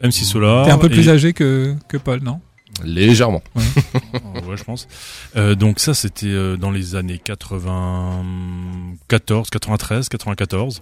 [0.03, 0.65] MC Solar.
[0.65, 2.39] T'es un peu et- plus âgé que que Paul, non?
[2.83, 3.41] Légèrement.
[3.55, 4.88] ouais, je pense.
[5.36, 10.81] Euh, donc ça, c'était euh, dans les années 94, 93, 94.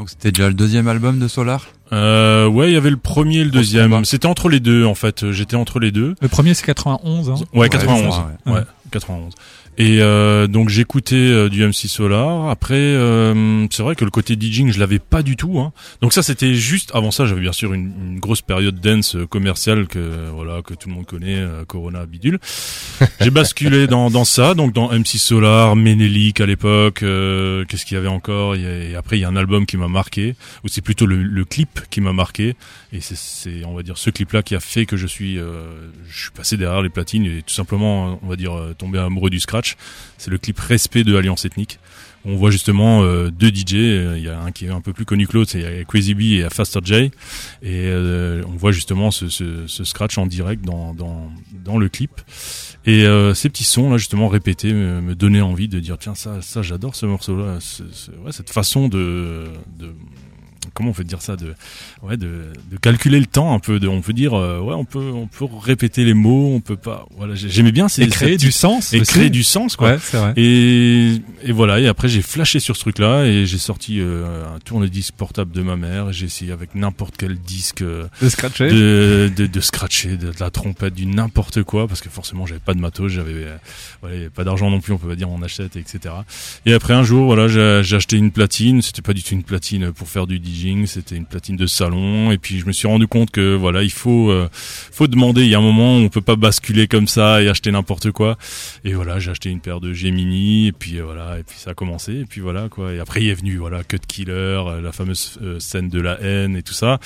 [0.00, 1.66] Donc c'était déjà le deuxième album de Solar.
[1.92, 4.06] Euh, ouais, il y avait le premier et le deuxième.
[4.06, 5.30] C'était entre les deux, en fait.
[5.30, 6.14] J'étais entre les deux.
[6.22, 7.28] Le premier c'est 91.
[7.28, 7.34] Hein.
[7.52, 8.02] Ouais, Ouais, 91.
[8.04, 8.52] je crois, ouais.
[8.54, 8.60] ouais.
[8.92, 9.34] 91.
[9.78, 12.50] Et euh, donc j'écoutais euh, du MC Solar.
[12.50, 15.58] Après, euh, c'est vrai que le côté DJing, je l'avais pas du tout.
[15.58, 15.72] Hein.
[16.02, 17.24] Donc ça, c'était juste avant ça.
[17.24, 20.94] J'avais bien sûr une, une grosse période dance euh, commerciale que voilà que tout le
[20.96, 22.38] monde connaît, euh, Corona bidule.
[23.20, 27.02] J'ai basculé dans dans ça, donc dans MC Solar, Menelik à l'époque.
[27.02, 28.56] euh, Qu'est-ce qu'il y avait encore?
[28.56, 31.44] Et après, il y a un album qui m'a marqué, ou c'est plutôt le, le
[31.46, 32.54] clip qui m'a marqué.
[32.92, 35.62] Et c'est- on va dire, ce clip-là qui a fait que je suis, euh,
[36.08, 39.30] je suis passé derrière les platines et tout simplement, on va dire, euh, tombé amoureux
[39.30, 39.76] du scratch.
[40.18, 41.78] C'est le clip Respect de Alliance Ethnique.
[42.26, 43.74] On voit justement euh, deux DJ.
[43.76, 46.14] euh, Il y a un qui est un peu plus connu que l'autre, c'est Crazy
[46.14, 46.94] B et Faster J.
[46.94, 47.10] Et
[47.86, 51.30] euh, on voit justement ce, ce, ce scratch en direct dans, dans,
[51.64, 52.10] dans le clip.
[52.86, 56.40] Et euh, ces petits sons là justement répétés me, donnaient envie de dire tiens ça
[56.42, 57.58] ça j'adore ce morceau là
[58.24, 59.44] ouais, cette façon de,
[59.78, 59.94] de
[60.74, 61.54] comment on peut dire ça de
[62.02, 64.84] ouais de, de calculer le temps un peu de on peut dire euh, ouais on
[64.84, 68.08] peut on peut répéter les mots on peut pas voilà j'ai- j'aimais bien ces Et
[68.08, 68.92] créer du sens.
[68.92, 69.12] et aussi.
[69.12, 70.32] créer du sens quoi Ouais, c'est vrai.
[70.36, 74.58] et, et voilà, et après j'ai flashé sur ce truc-là et j'ai sorti euh, un
[74.60, 76.12] tourne-disque portable de ma mère.
[76.12, 78.68] J'ai essayé avec n'importe quel disque euh, De scratcher.
[78.70, 82.60] de, de, de scratcher, de, de la trompette, du n'importe quoi, parce que forcément j'avais
[82.60, 83.56] pas de matos, j'avais euh,
[84.02, 86.14] avait pas d'argent non plus, on peut pas dire on achète, etc.
[86.66, 88.82] Et après un jour, voilà, j'ai j'ai acheté une platine.
[88.82, 90.38] C'était pas du tout une platine pour faire du
[90.86, 92.30] C'était une platine de salon.
[92.30, 95.42] Et puis je me suis rendu compte que voilà, il faut euh, faut demander.
[95.42, 98.10] Il y a un moment où on peut pas basculer comme ça et acheter n'importe
[98.10, 98.36] quoi.
[98.84, 101.70] Et voilà, j'ai acheté une paire de Gemini et puis euh, voilà, et puis ça
[101.70, 102.92] a commencé et puis voilà quoi.
[102.92, 106.56] Et après il est venu voilà Cut Killer, euh, la fameuse scène de la haine
[106.56, 106.98] et tout ça.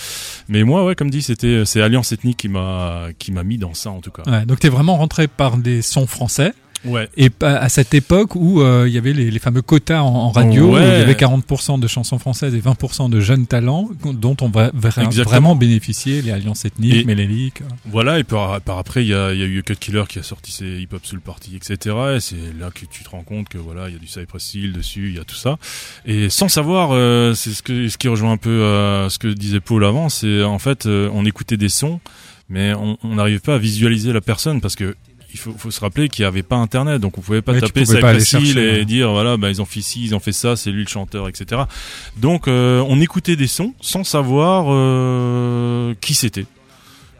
[0.48, 3.74] Mais moi ouais, comme dit, c'était c'est Alliance Ethnique qui m'a qui m'a mis dans
[3.74, 4.22] ça en tout cas.
[4.26, 6.52] Ouais, donc t'es vraiment rentré par des sons français
[6.84, 7.08] Ouais.
[7.16, 10.30] et à cette époque où euh, il y avait les, les fameux quotas en, en
[10.30, 14.36] radio, où il y avait 40% de chansons françaises et 20% de jeunes talents dont
[14.40, 15.24] on va Exactement.
[15.24, 17.62] vraiment bénéficier, les alliances ethniques, Et- méléliques.
[17.86, 20.18] Voilà, et par, par après, il y a, il y a eu Cut Killer qui
[20.18, 21.96] a sorti ses Hip Hop Soul Party, etc.
[22.16, 24.54] Et c'est là que tu te rends compte que voilà, il y a du Cypress
[24.54, 25.58] Hill dessus, il y a tout ça.
[26.06, 29.28] Et sans savoir, euh, c'est ce, que, ce qui rejoint un peu euh, ce que
[29.28, 32.00] disait Paul avant, c'est en fait, euh, on écoutait des sons,
[32.48, 34.94] mais on on n'arrivait pas à visualiser la personne parce que
[35.34, 37.60] il faut, faut se rappeler qu'il n'y avait pas Internet, donc on pouvait pas Ouais,
[37.60, 38.84] taper Hill chercher, et ouais.
[38.84, 41.28] dire voilà, bah, ils ont fait ci, ils ont fait ça, c'est lui le chanteur,
[41.28, 41.62] etc.
[42.16, 46.46] Donc euh, on écoutait des sons sans savoir euh, qui c'était.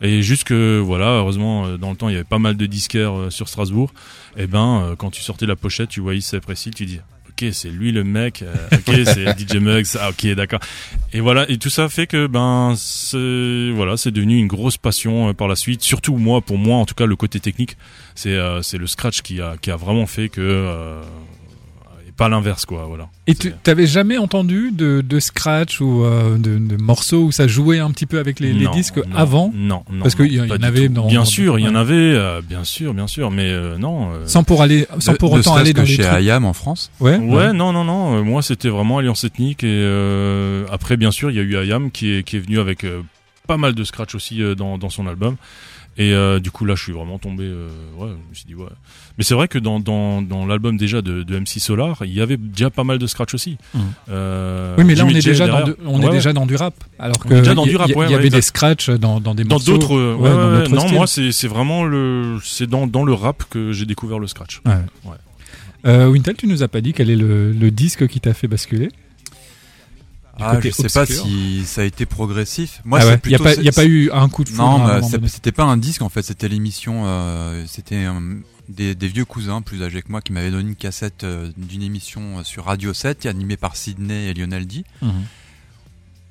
[0.00, 3.16] Et jusque voilà, heureusement euh, dans le temps il y avait pas mal de disquaires
[3.18, 3.92] euh, sur Strasbourg.
[4.37, 7.00] Et ben euh, quand tu sortais la pochette, tu voyais Cypress Hill, tu dis
[7.35, 10.61] ok c'est lui le mec, euh, ok c'est DJ Muggs, ah ok d'accord.
[11.12, 15.29] Et voilà et tout ça fait que ben c'est voilà c'est devenu une grosse passion
[15.29, 15.83] euh, par la suite.
[15.83, 17.77] Surtout moi pour moi en tout cas le côté technique
[18.14, 21.01] c'est euh, c'est le scratch qui a qui a vraiment fait que
[22.16, 23.09] pas l'inverse quoi voilà.
[23.27, 27.46] Et tu t'avais jamais entendu de, de scratch ou euh, de, de morceaux où ça
[27.48, 29.53] jouait un petit peu avec les, les Non, disques non, avant?
[29.55, 30.03] Non, non.
[30.03, 31.07] Parce qu'il y, y en avait dans.
[31.09, 34.12] Bien sûr, il y en avait, euh, bien sûr, bien sûr, mais euh, non.
[34.12, 36.03] euh, Sans pour aller, sans pour autant aller que dans les chez.
[36.22, 36.90] IAM en France?
[37.00, 37.16] Ouais.
[37.16, 38.16] Ouais, non, non, non.
[38.18, 41.66] euh, moi, c'était vraiment Alliance Ethnique et euh, après, bien sûr, il y a eu
[41.66, 43.03] IAM qui est qui est venu avec euh,
[43.48, 45.37] pas mal de scratch aussi euh, dans dans son album.
[45.96, 47.44] Et euh, du coup là, je suis vraiment tombé.
[47.44, 48.66] euh, ouais, je me suis dit ouais.
[49.16, 52.20] Mais c'est vrai que dans dans, dans l'album déjà de, de MC Solar, il y
[52.20, 53.59] avait déjà pas mal de scratch aussi.
[53.74, 53.80] Mhm.
[54.11, 56.14] Euh, Oui, mais là, on est déjà dans, de- on Ouais, est ouais.
[56.14, 56.74] déjà dans du rap.
[56.98, 57.72] Alors On que est déjà dans il
[58.11, 59.72] y- avait des scratchs dans, dans des morceaux.
[59.72, 64.18] dans d'autres non, moi c'est vraiment le, c'est dans dans le rap que j'ai découvert
[64.18, 64.61] le scratch.
[65.85, 68.88] Wintel, tu nous as pas dit quel est le, le disque qui t'a fait basculer?
[70.40, 72.81] Ah, côté je sais pas si ça a été progressif.
[72.85, 74.49] Moi, Ah ouais, Il n'y a, pas- il y a pas eu un coup de
[74.49, 75.29] foudre Non, donné.
[75.29, 77.03] c'était pas un disque en fait, c'était l'émission.
[77.07, 78.12] euh, c'était euh,
[78.68, 81.83] des, des vieux cousins plus âgés que moi qui m'avaient donné une cassette euh, d'une
[81.83, 84.85] émission euh, sur Radio 7 animée par Sydney et Lionel D.
[85.03, 85.12] Mhm.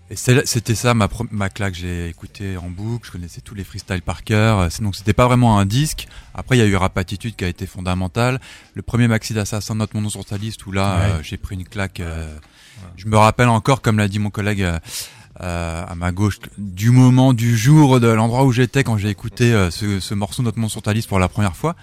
[0.10, 1.74] Et c'était ça ma, ma claque.
[1.74, 4.68] J'ai écouté en boucle, je connaissais tous les freestyles par cœur.
[4.82, 6.08] Donc c'était pas vraiment un disque.
[6.36, 8.39] Après il y a eu Rap Attitude qui a été fondamental.
[8.76, 11.12] Le premier maxi d'Assassin Note mon nom sur ta liste où là Ouais.
[11.13, 12.00] euh, j'ai pris une claque.
[12.98, 14.62] Je me rappelle encore, comme l'a dit mon collègue.
[14.64, 14.80] euh,
[15.42, 19.52] euh, à ma gauche du moment du jour de l'endroit où j'étais quand j'ai écouté
[19.52, 21.76] euh, ce, ce morceau Note mon sur ta liste pour la première fois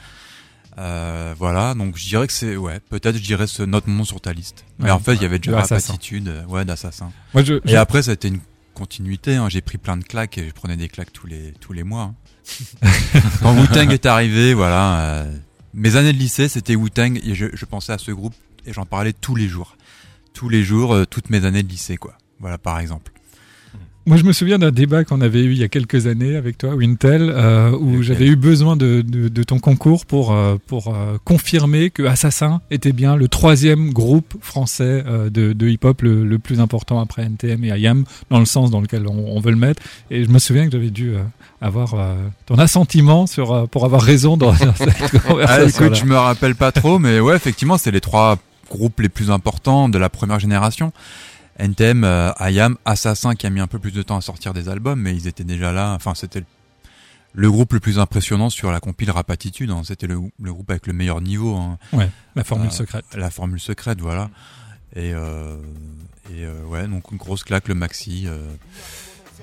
[0.78, 4.20] euh, voilà donc je dirais que c'est ouais peut-être je dirais ce mon nom sur
[4.20, 4.90] ta liste mais Ouais.
[4.92, 5.94] en fait il y avait déjà De Rap Assassin.
[5.94, 8.38] attitude euh, ouais d'assassin Moi, je, et je- après ça a été une
[8.72, 9.48] continuité hein.
[9.48, 12.02] j'ai pris plein de claques et je prenais des claques tous les tous les mois
[12.02, 12.14] hein.
[13.42, 15.36] quand Wu-Tang est arrivé voilà euh,
[15.74, 18.86] mes années de lycée c'était Wu-Tang et je, je pensais à ce groupe et j'en
[18.86, 19.76] parlais tous les jours
[20.34, 23.12] tous les jours euh, toutes mes années de lycée quoi voilà par exemple
[24.06, 26.56] Moi, je me souviens d'un débat qu'on avait eu il y a quelques années avec
[26.56, 30.88] toi, Wintel, euh, où j'avais eu besoin de, de, de ton concours pour, euh, pour
[30.88, 36.38] euh, confirmer que Assassin était bien le troisième groupe français de, de hip-hop le, le
[36.38, 39.58] plus important après NTM et IAM, dans le sens dans lequel on, on veut le
[39.58, 39.82] mettre.
[40.10, 41.12] Et je me souviens que j'avais dû
[41.60, 41.94] avoir
[42.46, 45.84] ton assentiment sur, pour avoir raison dans, cette Ah, conversation.
[45.86, 48.38] écoute, je me rappelle pas trop, mais ouais, effectivement, c'est les trois
[48.70, 50.92] groupes les plus importants de la première génération.
[51.58, 54.68] NTM, euh, IAM, Assassin qui a mis un peu plus de temps à sortir des
[54.70, 55.92] albums, mais ils étaient déjà là.
[55.94, 56.42] Enfin, c'était
[57.34, 59.70] le, groupe le plus impressionnant sur la compile Rap Attitude.
[59.70, 59.82] hein.
[59.84, 61.54] C'était le, le groupe avec le meilleur niveau.
[61.56, 61.78] hein.
[62.34, 63.04] La formule Euh, secrète.
[63.14, 64.30] La formule secrète, voilà.
[64.96, 65.56] Et, euh,
[66.30, 68.24] et euh, ouais, donc une grosse claque, le maxi.
[68.26, 68.38] euh.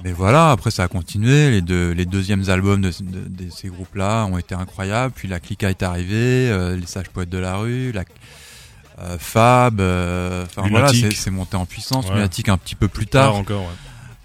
[0.03, 1.51] Mais voilà, après ça a continué.
[1.51, 5.13] Les deux, les deuxièmes albums de, de- de ces groupes-là ont été incroyables.
[5.15, 8.03] Puis la clique est arrivée, les sages poètes de la rue, la
[8.99, 9.79] euh, Fab.
[9.79, 12.07] euh, Enfin voilà, c'est c'est monté en puissance.
[12.07, 12.15] Ouais.
[12.15, 13.35] Lunatic un petit peu plus Tard tard.
[13.35, 13.61] encore.
[13.63, 13.67] Ouais.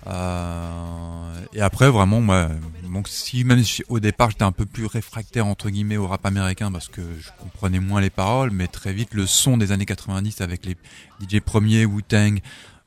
[0.09, 2.49] Euh, et après, vraiment, moi,
[2.93, 6.25] donc si même si au départ j'étais un peu plus réfractaire entre guillemets au rap
[6.27, 9.87] américain parce que je comprenais moins les paroles, mais très vite le son des années
[9.87, 10.77] 90 avec les
[11.21, 12.41] DJ premiers, Wu-Tang,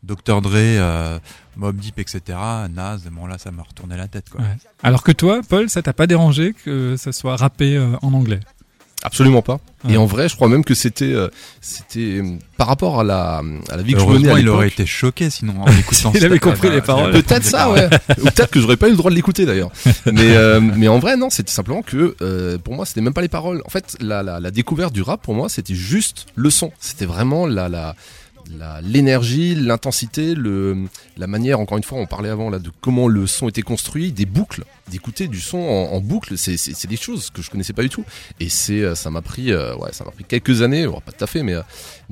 [0.03, 1.19] Dr Dre, euh,
[1.55, 2.21] Mob Deep, etc.
[2.69, 4.41] Nas, bon là ça m'a retourné la tête quoi.
[4.41, 4.57] Ouais.
[4.83, 8.39] Alors que toi, Paul, ça t'a pas dérangé que ça soit rappé euh, en anglais?
[9.05, 9.59] Absolument pas.
[9.87, 11.27] Et en vrai, je crois même que c'était, euh,
[11.61, 14.67] c'était euh, par rapport à la, à la vie que je menais à il aurait
[14.69, 16.11] été choqué sinon en écoutant.
[16.15, 17.11] Il avait compris les paroles.
[17.11, 17.87] Peut-être ça, ouais.
[18.21, 19.69] Ou peut-être que j'aurais pas eu le droit de l'écouter d'ailleurs.
[20.11, 23.21] Mais euh, mais en vrai, non, c'était simplement que euh, pour moi, c'était même pas
[23.21, 23.61] les paroles.
[23.65, 26.71] En fait, la, la, la découverte du rap pour moi, c'était juste le son.
[26.79, 27.95] C'était vraiment la la-
[28.83, 30.77] l'énergie, l'intensité, le
[31.17, 31.59] la manière.
[31.59, 34.63] Encore une fois, on parlait avant là de comment le son était construit, des boucles,
[34.89, 36.37] d'écouter du son en, en boucle.
[36.37, 38.05] C'est des choses que je connaissais pas du tout.
[38.39, 41.11] Et c'est euh, ça m'a pris euh, ouais, ça m'a pris quelques années, bon, pas
[41.11, 41.61] tout à fait, mais euh,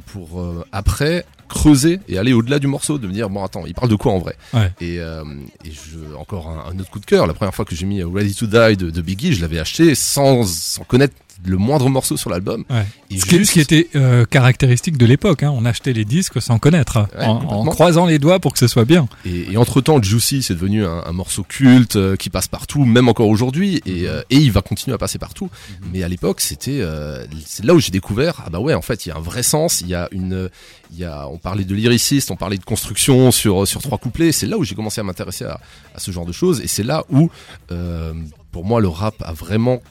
[0.07, 3.75] pour euh, après creuser et aller au-delà du morceau, de me dire bon attends, il
[3.75, 4.35] parle de quoi en vrai?
[4.53, 4.71] Ouais.
[4.81, 5.23] Et, euh,
[5.63, 7.27] et je, encore un, un autre coup de cœur.
[7.27, 9.93] La première fois que j'ai mis Ready to Die de, de Biggie, je l'avais acheté
[9.93, 11.13] sans, sans connaître
[11.45, 12.63] le moindre morceau sur l'album.
[12.69, 12.85] Ouais.
[13.17, 15.51] Ce qui, juste- qui était euh, caractéristique de l'époque, hein.
[15.55, 18.85] on achetait les disques sans connaître, Ouais, en, croisant les doigts pour que ce soit
[18.85, 19.07] bien.
[19.25, 22.85] Et, et entre temps, Juicy, c'est devenu un, un morceau culte euh, qui passe partout,
[22.85, 25.49] même encore aujourd'hui, et, euh, et il va continuer à passer partout.
[25.91, 29.05] Mais à l'époque, c'était, euh, c'est là où j'ai découvert, ah bah ouais, en fait,
[29.05, 30.49] il y a un vrai sens, il y a une,
[30.91, 34.31] il y a, on parlait de lyriciste, on parlait de construction sur sur trois couplets.
[34.31, 35.59] C'est là où j'ai commencé à m'intéresser à,
[35.95, 37.29] à ce genre de choses, et c'est là où,
[37.71, 38.13] euh,
[38.51, 39.81] pour moi, le rap a vraiment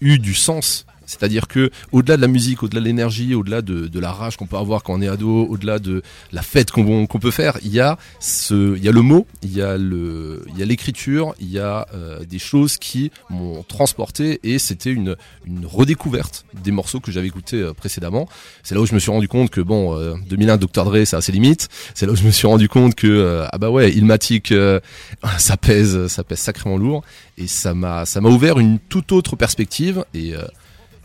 [0.00, 0.86] eu du sens.
[1.10, 4.46] C'est-à-dire que au-delà de la musique, au-delà de l'énergie, au-delà de, de la rage qu'on
[4.46, 7.72] peut avoir quand on est ado, au-delà de la fête qu'on qu'on peut faire, il
[7.72, 10.66] y a ce, il y a le mot, il y a le, il y a
[10.66, 16.44] l'écriture, il y a euh, des choses qui m'ont transporté et c'était une, une redécouverte
[16.62, 18.28] des morceaux que j'avais écoutés euh, précédemment.
[18.62, 21.16] C'est là où je me suis rendu compte que bon, euh, 2001 Dr Dre, ça
[21.16, 21.68] a ses limites.
[21.94, 24.80] C'est là où je me suis rendu compte que euh, ah bah ouais, Ilmatic, euh,
[25.38, 27.02] ça pèse, ça pèse sacrément lourd
[27.38, 30.34] et ça m'a, ça m'a ouvert une toute autre perspective et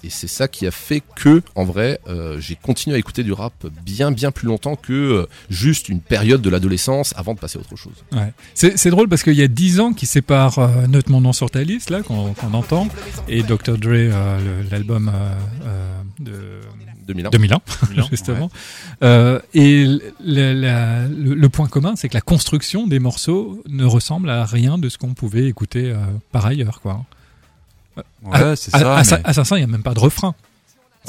[0.05, 3.33] et c'est ça qui a fait que, en vrai, euh, j'ai continué à écouter du
[3.33, 7.57] rap bien bien plus longtemps que euh, juste une période de l'adolescence avant de passer
[7.57, 7.93] à autre chose.
[8.11, 8.33] Ouais.
[8.53, 11.49] C'est drôle parce qu'il y a 10 ans qui séparent euh, Note mon nom sur
[11.49, 12.87] ta liste, là, qu'on qu'on entend,
[13.27, 13.77] et Dr.
[13.77, 15.33] Dre, euh, l'album euh,
[15.65, 16.61] euh, de
[17.07, 17.29] 2001.
[17.29, 17.59] 2001,
[17.91, 18.49] Milan, justement.
[19.03, 23.85] Euh, et le, la- le- le point commun, c'est que la construction des morceaux ne
[23.85, 25.97] ressemble à rien de ce qu'on pouvait écouter euh,
[26.31, 27.05] par ailleurs, quoi.
[28.23, 28.97] Ouais, c'est À- ça.
[28.97, 30.35] Assa- mais- Assassin, il y a même pas de refrain.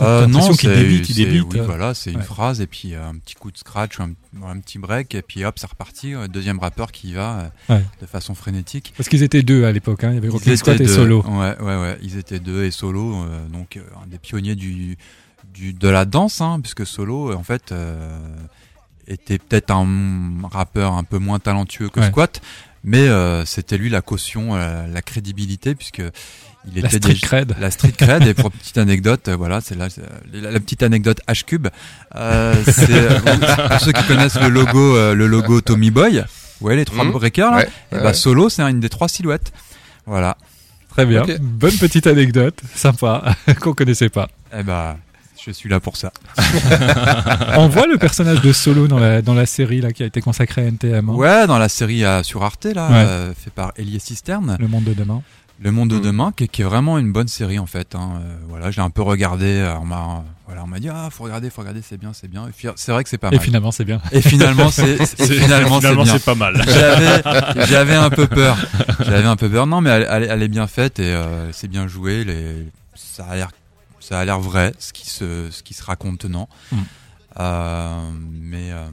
[0.03, 1.44] Euh, non, c'est- débite, il c'est- débite.
[1.55, 1.64] Oui, euh.
[1.64, 4.11] voilà, c'est une phrase et puis euh, un petit coup de scratch, un,
[4.46, 6.14] un petit break et puis hop, c'est reparti.
[6.14, 7.83] euh, Deuxième rappeur qui y va Ouais.
[8.03, 8.92] de façon frénétique.
[8.99, 10.05] Parce qu'ils étaient deux à l'époque.
[10.05, 10.11] Hein.
[10.11, 10.87] Il y avait Rockin' étaient et.
[10.87, 11.22] Solo.
[11.22, 11.99] Ouais, ouais, ouais.
[12.03, 14.99] Ils étaient deux et Solo, donc un des pionniers du,
[15.55, 17.72] du de la danse, hein, puisque Solo, en fait,
[19.09, 22.09] était peut-être un rappeur un peu moins talentueux que Ouais.
[22.09, 22.40] Squat,
[22.85, 23.09] mais
[23.46, 26.03] c'était lui la caution, la crédibilité, puisque
[26.74, 27.55] il La était street déjà- cred.
[27.61, 30.02] la street cred et pour petite anecdote, euh, voilà, c'est là euh,
[30.33, 31.68] la, la petite anecdote H cube.
[32.14, 32.55] Euh,
[33.70, 36.24] pour ceux qui connaissent le logo, euh, le logo Tommy Boy.
[36.61, 37.12] Ouais, les trois Mhm.
[37.12, 37.57] breakers là.
[37.59, 38.14] Ouais, Et ouais, bah ouais.
[38.14, 39.52] Solo, c'est une des trois silhouettes.
[40.07, 40.37] Voilà.
[40.90, 41.24] Très bien.
[41.40, 42.59] Bonne petite anecdote.
[42.74, 43.35] Sympa.
[43.61, 44.29] Qu'on connaissait pas.
[44.59, 44.96] Eh bah,
[45.44, 46.11] je suis là pour ça.
[47.59, 50.20] On voit le personnage de Solo dans la, dans la série là, qui a été
[50.22, 51.11] consacrée à NTM.
[51.11, 51.12] hein.
[51.12, 52.94] Ouais, dans la série euh, sur Arte là, Ouais.
[52.96, 55.22] euh, fait par Elias Cisterne, Le monde de demain.
[55.59, 56.03] Le Monde de Mhm.
[56.03, 57.95] demain, qui, est- qui est vraiment une bonne série en fait.
[57.95, 58.21] Hein.
[58.21, 59.47] Euh, voilà, j'ai un peu regardé.
[59.47, 62.29] euh, On m'a, voilà, on m'a dit ah faut regarder, faut regarder, c'est bien, c'est
[62.29, 62.47] bien.
[62.47, 63.40] Et puis, c'est vrai que c'est pas Et mal.
[63.40, 64.01] finalement, c'est bien.
[64.12, 66.05] Et finalement, c'est, et finalement, c'est bien.
[66.05, 66.62] c'est pas mal.
[66.66, 68.57] j'avais j'avais un peu peur
[69.01, 71.69] j'avais un peu peur non mais elle, elle, elle est bien faite et euh, c'est
[71.69, 73.49] bien joué les ça a l'air
[74.01, 76.77] ça a l'air vrai ce qui se ce qui se raconte tenant Mm.
[77.40, 78.85] euh, mais euh,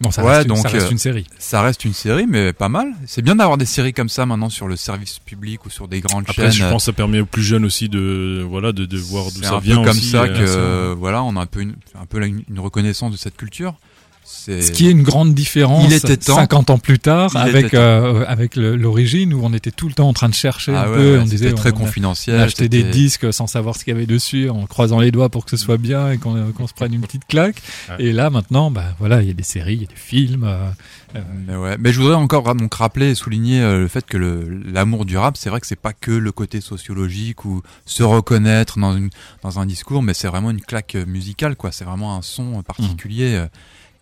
[0.00, 1.26] Bon, ça Ouais, reste, une- donc, ça reste euh, une série.
[1.38, 2.88] ça reste une série mais pas mal.
[3.06, 6.00] C'est bien d'avoir des séries comme ça maintenant sur le service public ou sur des
[6.00, 8.84] grandes Après, je chaînes pense que ça permet aux plus jeunes aussi de, voilà, de,
[8.84, 11.22] de voir d'où c'est ça un vient peu comme aussi, ça euh, que euh, voilà
[11.22, 13.74] on a un peu une, un peu une reconnaissance de cette culture.
[13.80, 13.95] c'est
[14.28, 16.34] Ce qui est une grande différence Il était temps.
[16.36, 19.94] 50 ans plus tard Il avec, euh, avec le- l'origine où on était tout le
[19.94, 21.12] temps en train de chercher ah un ouais, peu.
[21.14, 23.92] ouais, on disait, c'était très on, confidentiel on achetait des disques sans savoir ce qu'il
[23.92, 26.66] y avait dessus, en croisant les doigts pour que ce soit bien et qu'on qu'on
[26.66, 27.56] se prenne une petite claque.
[27.88, 27.96] Ouais.
[28.06, 30.44] Et là, maintenant, bah, voilà, il y a des séries, il y a des films.
[30.44, 30.68] euh,
[31.14, 34.16] euh, Mais ouais, mais je voudrais encore donc rappeler et souligner euh, le fait que
[34.16, 38.02] le l'amour du rap, c'est vrai que c'est pas que le côté sociologique ou se
[38.02, 39.10] reconnaître dans une
[39.42, 41.70] dans un discours, mais c'est vraiment une claque euh, musicale quoi.
[41.72, 43.46] C'est vraiment un son particulier euh,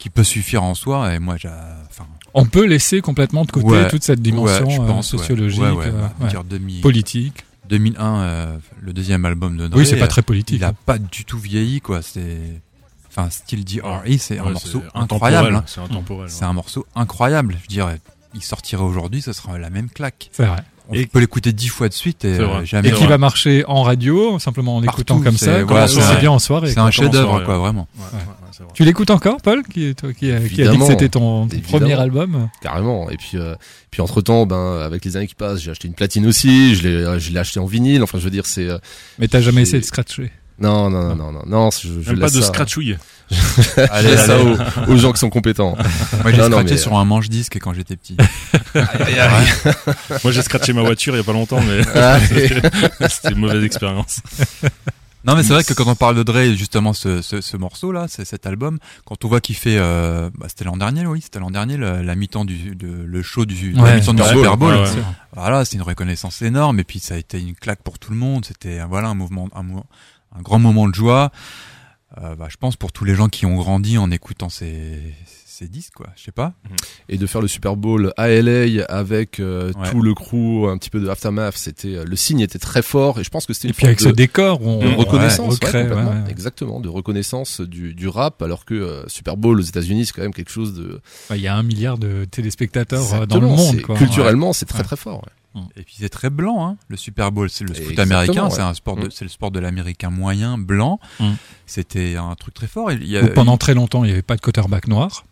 [0.05, 1.15] qui peut suffire en soi.
[1.15, 1.49] Et moi, j'ai,
[1.89, 3.89] enfin, on peut laisser complètement de côté Ouais.
[3.89, 5.19] toute cette dimension ouais, euh, pense, ouais.
[5.19, 7.47] sociologique, ouais, ouais, euh, ouais, dire 2000 politique.
[7.71, 9.79] 2001, euh, le deuxième album de Dre.
[9.79, 10.57] Oui, c'est pas très politique.
[10.57, 10.75] Il a hein.
[10.85, 12.03] pas du tout vieilli quoi.
[12.03, 12.61] C'est,
[13.09, 14.19] enfin, style D.R.E.
[14.19, 15.47] c'est un morceau c'est incroyable.
[15.47, 15.65] intemporel, hein.
[15.65, 16.29] C'est intemporel.
[16.29, 17.57] C'est un morceau incroyable.
[17.63, 17.89] Je dire,
[18.35, 20.29] il sortirait aujourd'hui, ce sera la même claque.
[20.33, 20.65] C'est vrai.
[20.89, 22.91] On Et- peut l'écouter dix fois de suite et euh, jamais.
[22.91, 26.31] Et qui va marcher en radio, simplement en Partout, écoutant comme ça, voilà, c'est bien
[26.31, 26.71] en soirée.
[26.73, 27.89] C'est un chef-d'œuvre, quoi, vraiment.
[27.97, 28.73] Ouais, ouais, ouais, c'est vrai.
[28.75, 31.95] Tu l'écoutes encore, Paul, qui, toi, qui, a, qui a dit que c'était ton, premier
[31.95, 33.09] album Carrément.
[33.09, 33.55] Et puis, euh,
[33.91, 36.75] puis entre temps, ben, avec les années qui passent, j'ai acheté une platine aussi.
[36.75, 38.03] Je l'ai, je l'ai acheté en vinyle.
[38.03, 38.69] Enfin, je veux dire, c'est.
[38.69, 38.79] euh,
[39.19, 41.71] Mais t'as jamais essayé de scratcher non, non, non, non, non, non.
[41.71, 42.97] Je, je Même pas de ça, scratchouille.
[43.31, 44.57] Je Allez, ça allez.
[44.89, 45.77] aux, aux gens qui sont compétents.
[46.23, 48.17] Moi, j'ai scratché mais- sur un manche-disque quand j'étais petit.
[50.23, 52.49] Moi, j'ai scratché ma voiture il y a pas longtemps, mais Allez.
[53.09, 54.21] c'était une mauvaise expérience.
[55.27, 58.07] Non, mais c'est vrai que quand on parle de Dre, justement, ce, ce, ce morceau-là,
[58.09, 61.39] c'est cet album, quand on voit qu'il fait, euh, bah, c'était l'an dernier, oui, c'était
[61.39, 64.23] l'an dernier, le- la mi-temps du, de, le show du, de la Ouais, mi-temps du
[64.23, 64.83] Super Bowl, Bowl.
[64.85, 65.03] ouais, ouais.
[65.35, 68.19] Voilà, c'est une reconnaissance énorme, et puis ça a été une claque pour tout le
[68.19, 68.45] monde.
[68.45, 69.87] C'était, euh, voilà, un mouvement, un, mo-
[70.39, 71.33] un grand moment de joie.
[72.23, 75.15] Euh, bah, je pense pour tous les gens qui ont grandi en écoutant ces,
[75.55, 76.09] ces disques, quoi.
[76.17, 76.53] Je sais pas.
[77.09, 79.91] Et de faire le Super Bowl à LA avec euh, Ouais.
[79.91, 83.21] tout le crew, un petit peu de Aftermath, c'était euh, le signe était très fort.
[83.21, 85.83] Et je pense que c'était Et puis avec ce décor, on, de reconnaissance, ouais, recrée,
[85.91, 90.13] ouais, exactement, de reconnaissance du, du rap, alors que euh, Super Bowl aux États-Unis, c'est
[90.13, 93.77] quand même quelque chose de Il y a un milliard de téléspectateurs dans le monde.
[93.77, 93.97] c'est- Quoi.
[93.97, 95.23] Culturellement, c'est très très fort.
[95.25, 95.63] ouais.
[95.77, 97.49] Et puis c'est très blanc, hein, le Super Bowl.
[97.49, 98.51] C'est le foot américain, ouais.
[98.51, 99.11] c'est un sport de, Mm.
[99.13, 100.99] c'est le sport de l'américain moyen blanc.
[101.21, 101.35] Mm.
[101.67, 102.91] C'était un truc très fort.
[102.91, 105.25] Il y a, pendant très longtemps, il n'y avait pas de quarterback noir.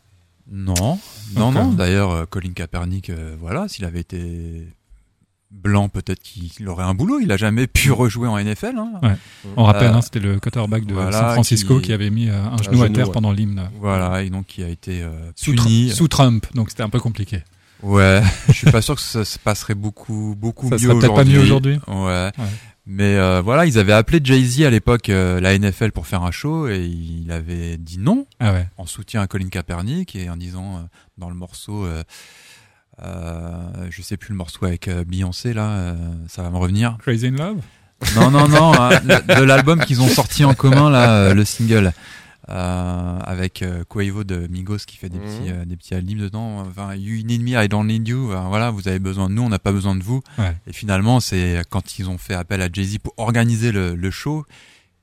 [0.51, 0.99] Non,
[1.37, 1.73] non, non.
[1.73, 4.67] D'ailleurs, euh, Colin Kaepernick, euh, voilà, s'il avait été
[5.51, 7.21] blanc, peut-être qu'il aurait un boulot.
[7.21, 8.75] Il a jamais pu rejouer en NFL.
[8.79, 8.93] Hein.
[9.03, 9.17] Ouais.
[9.57, 12.29] On rappelle, Euh, hein, c'était le quarterback de voilà, San Francisco qui, qui- avait mis
[12.29, 13.13] euh, un genou à terre ouais.
[13.13, 13.69] pendant l'hymne.
[13.81, 15.89] Voilà, et donc qui a été euh, Sous, puni.
[15.89, 17.43] Tr- sous Trump, donc c'était un peu compliqué.
[17.83, 21.15] Ouais, je suis pas sûr que ça se passerait beaucoup, beaucoup Ça mieux serait peut-être
[21.15, 21.79] pas mieux aujourd'hui.
[21.89, 22.31] Ouais.
[22.85, 26.33] Mais euh, voilà, ils avaient appelé Jay-Z à l'époque, euh, la NFL, pour faire un
[26.33, 28.27] show, et il avait dit non.
[28.41, 28.69] Ah ouais.
[28.77, 30.81] en soutien à Colin Kaepernick et en disant euh,
[31.17, 32.03] dans le morceau, euh,
[33.05, 35.95] euh, je sais plus le morceau avec euh, Beyoncé là, euh,
[36.29, 36.99] ça va me revenir.
[37.01, 37.59] Crazy in Love?
[38.17, 41.93] Non non non, hein, de l'album qu'ils ont sorti en commun là, le single.
[42.49, 45.25] Euh, avec euh, Quavo de Migos qui fait des Mhm.
[45.25, 48.49] petits euh, des petits hymnes dedans enfin you need me I don't need you Enfin,
[48.49, 50.53] voilà vous avez besoin de nous on n'a pas besoin de vous Ouais.
[50.67, 54.45] et finalement c'est quand ils ont fait appel à Jay-Z pour organiser le, le show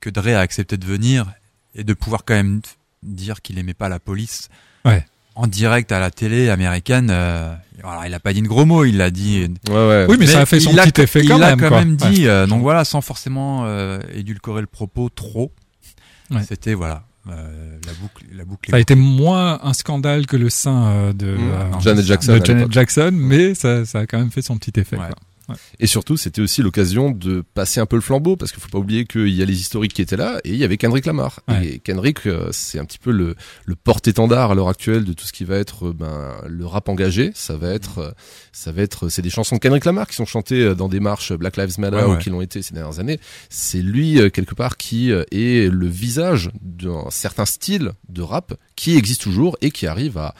[0.00, 1.32] que Dre a accepté de venir
[1.74, 2.60] et de pouvoir quand même
[3.02, 4.50] dire qu'il aimait pas la police
[4.84, 5.06] Ouais.
[5.34, 8.84] en direct à la télé américaine, euh, alors il a pas dit de gros mots,
[8.84, 9.46] il l'a dit.
[9.70, 10.06] Ouais, ouais.
[10.10, 11.58] Oui, mais, ça a fait son petit effet quand il même.
[11.58, 11.78] Il a quand quoi.
[11.84, 12.10] même Ouais.
[12.10, 15.50] dit, euh, donc voilà, sans forcément euh, édulcorer le propos trop.
[16.30, 16.42] Ouais.
[16.46, 18.70] C'était voilà, euh, la boucle, la boucle.
[18.70, 21.50] Ça a été moins un scandale que le sein euh, de, Mmh.
[21.52, 22.72] euh, Janet Jackson, de à Janet l'époque.
[22.72, 24.96] Jackson, mais ça, ça a quand même fait son petit effet.
[24.96, 25.06] Ouais.
[25.06, 25.16] quoi.
[25.78, 28.78] Et surtout, c'était aussi l'occasion de passer un peu le flambeau, parce qu'il faut pas
[28.78, 31.40] oublier qu'il y a les historiques qui étaient là, et il y avait Kendrick Lamar.
[31.48, 31.66] Ouais.
[31.66, 33.34] Et Kendrick, euh, c'est un petit peu le,
[33.64, 36.88] le porte-étendard à l'heure actuelle de tout ce qui va être euh, ben, le rap
[36.88, 37.32] engagé.
[37.34, 38.10] Ça va être, euh,
[38.52, 41.32] ça va être, c'est des chansons de Kendrick Lamar qui sont chantées dans des marches
[41.32, 43.20] Black Lives Matter Ouais, ou qui l'ont été ces dernières années.
[43.48, 49.22] C'est lui quelque part qui est le visage d'un certain style de rap qui existe
[49.22, 50.34] toujours et qui arrive à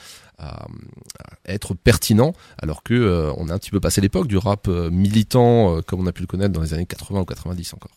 [1.47, 4.91] être pertinent alors que euh, on a un petit peu passé l'époque du rap euh,
[4.91, 7.91] militant euh, comme on a pu le connaître dans les années 80 ou 90 encore.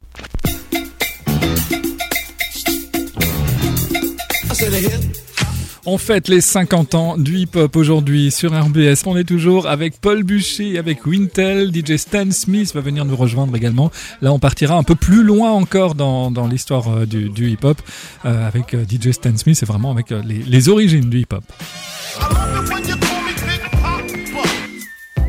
[5.85, 9.03] On fête les 50 ans du hip-hop aujourd'hui sur RBS.
[9.05, 13.53] On est toujours avec Paul Buchy, avec Wintel, DJ Stan Smith va venir nous rejoindre
[13.53, 13.91] également.
[14.21, 17.81] Là, on partira un peu plus loin encore dans, dans l'histoire euh, du, du hip-hop
[18.23, 19.57] euh, avec euh, DJ Stan Smith.
[19.57, 21.43] C'est vraiment avec les, les origines du hip-hop.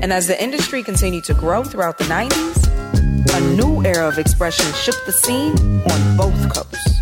[0.04, 2.68] And as the industry continued to grow throughout the 90s,
[3.34, 5.54] a new era of expression shook the scene
[5.90, 6.94] on both coasts.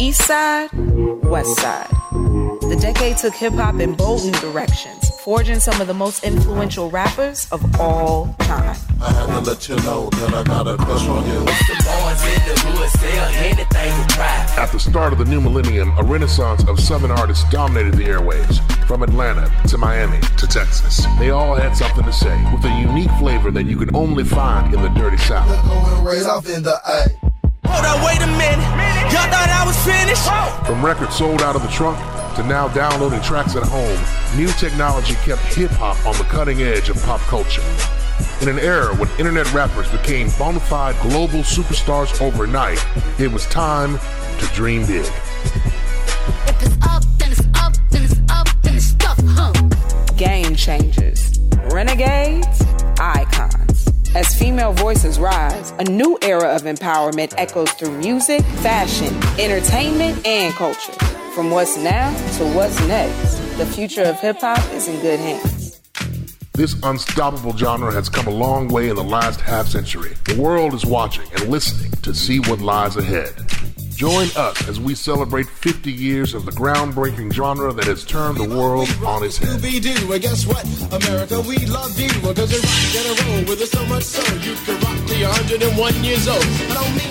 [0.00, 0.70] East side,
[1.24, 1.88] west side.
[2.12, 6.88] The decade took hip hop in bold new directions, forging some of the most influential
[6.88, 8.76] rappers of all time.
[9.02, 11.44] I had to let you know that I got a crush on you.
[14.56, 18.60] At the start of the new millennium, a renaissance of Southern artists dominated the airwaves.
[18.86, 21.04] From Atlanta to Miami to Texas.
[21.18, 24.72] They all had something to say with a unique flavor that you could only find
[24.72, 25.48] in the Dirty South.
[27.68, 27.84] Going right off in the A.
[27.84, 29.12] Hold on, wait a minute.
[29.12, 30.66] Y'all thought I was finished?
[30.66, 31.98] From records sold out of the trunk
[32.36, 33.98] to now downloading tracks at home,
[34.36, 37.62] new technology kept hip hop on the cutting edge of pop culture.
[38.40, 42.84] In an era when internet rappers became bona fide global superstars overnight,
[43.18, 43.98] it was time
[44.38, 45.04] to dream big.
[45.04, 49.52] If it's up, then it's up, then it's up, then it's stuff, huh?
[50.16, 51.38] Game changers,
[51.70, 52.62] renegades,
[53.00, 53.67] icons.
[54.18, 60.52] As female voices rise, a new era of empowerment echoes through music, fashion, entertainment, and
[60.54, 60.90] culture.
[61.36, 65.80] From what's now to what's next, the future of hip hop is in good hands.
[66.54, 70.14] This unstoppable genre has come a long way in the last half century.
[70.24, 73.47] The world is watching and listening to see what lies ahead.
[73.98, 78.48] Join us as we celebrate 50 years of the groundbreaking genre that has turned the
[78.48, 79.58] world on its head.
[79.60, 80.62] And guess what?
[80.92, 82.08] America, we love you.
[82.22, 85.28] Cause you rock and roll with us so much so you can rock till you're
[85.28, 86.46] 101 years old.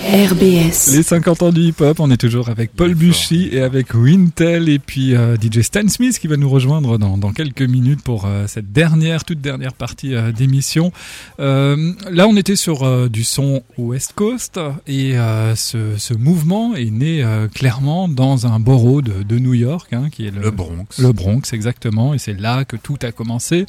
[0.08, 0.96] RBS.
[0.96, 4.80] Les 50 ans du hip-hop, on est toujours avec Paul Buchy et avec Wintel et
[4.80, 8.48] puis euh, DJ Stan Smith qui va nous rejoindre dans, dans quelques minutes pour euh,
[8.48, 10.94] cette dernière, toute dernière partie euh, d'émission.
[11.42, 14.58] Euh, là, on était sur euh, du son West Coast
[14.88, 19.54] et euh, ce, ce mouvement est né euh, clairement dans un borough de, de New
[19.54, 20.86] York, hein, qui est le, le Bronx.
[21.00, 23.66] le Bronx, exactement, et c'est là que tout a commencé.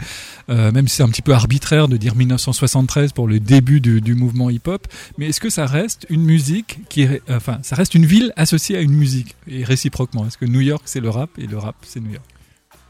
[0.48, 4.00] Euh, même si c'est un petit peu arbitraire de dire 1973 pour le début du,
[4.00, 4.86] du mouvement hip-hop,
[5.18, 8.76] mais est-ce que ça reste une musique qui, est, enfin, ça reste une ville associée
[8.76, 11.76] à une musique et réciproquement Est-ce que New York c'est le rap et le rap
[11.82, 12.24] c'est New York?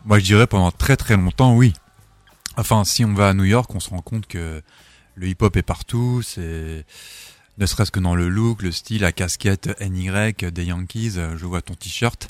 [0.04, 1.72] Moi, je dirais pendant très très longtemps, oui.
[2.56, 4.62] Enfin, si on va à New York, on se rend compte que
[5.14, 6.22] le hip-hop est partout.
[6.22, 6.84] C'est
[7.59, 10.11] ne serait-ce que dans le look, le style, la casquette NY
[10.52, 11.14] des Yankees.
[11.16, 12.28] euh, Je vois ton t-shirt.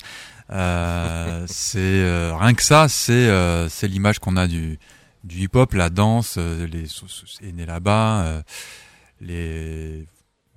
[0.51, 4.79] Euh, c'est euh, rien que ça, c'est euh, c'est l'image qu'on a du
[5.23, 6.85] du hip-hop, la danse, euh, les
[7.47, 8.21] est né là-bas.
[8.23, 8.41] euh,
[9.21, 10.05] les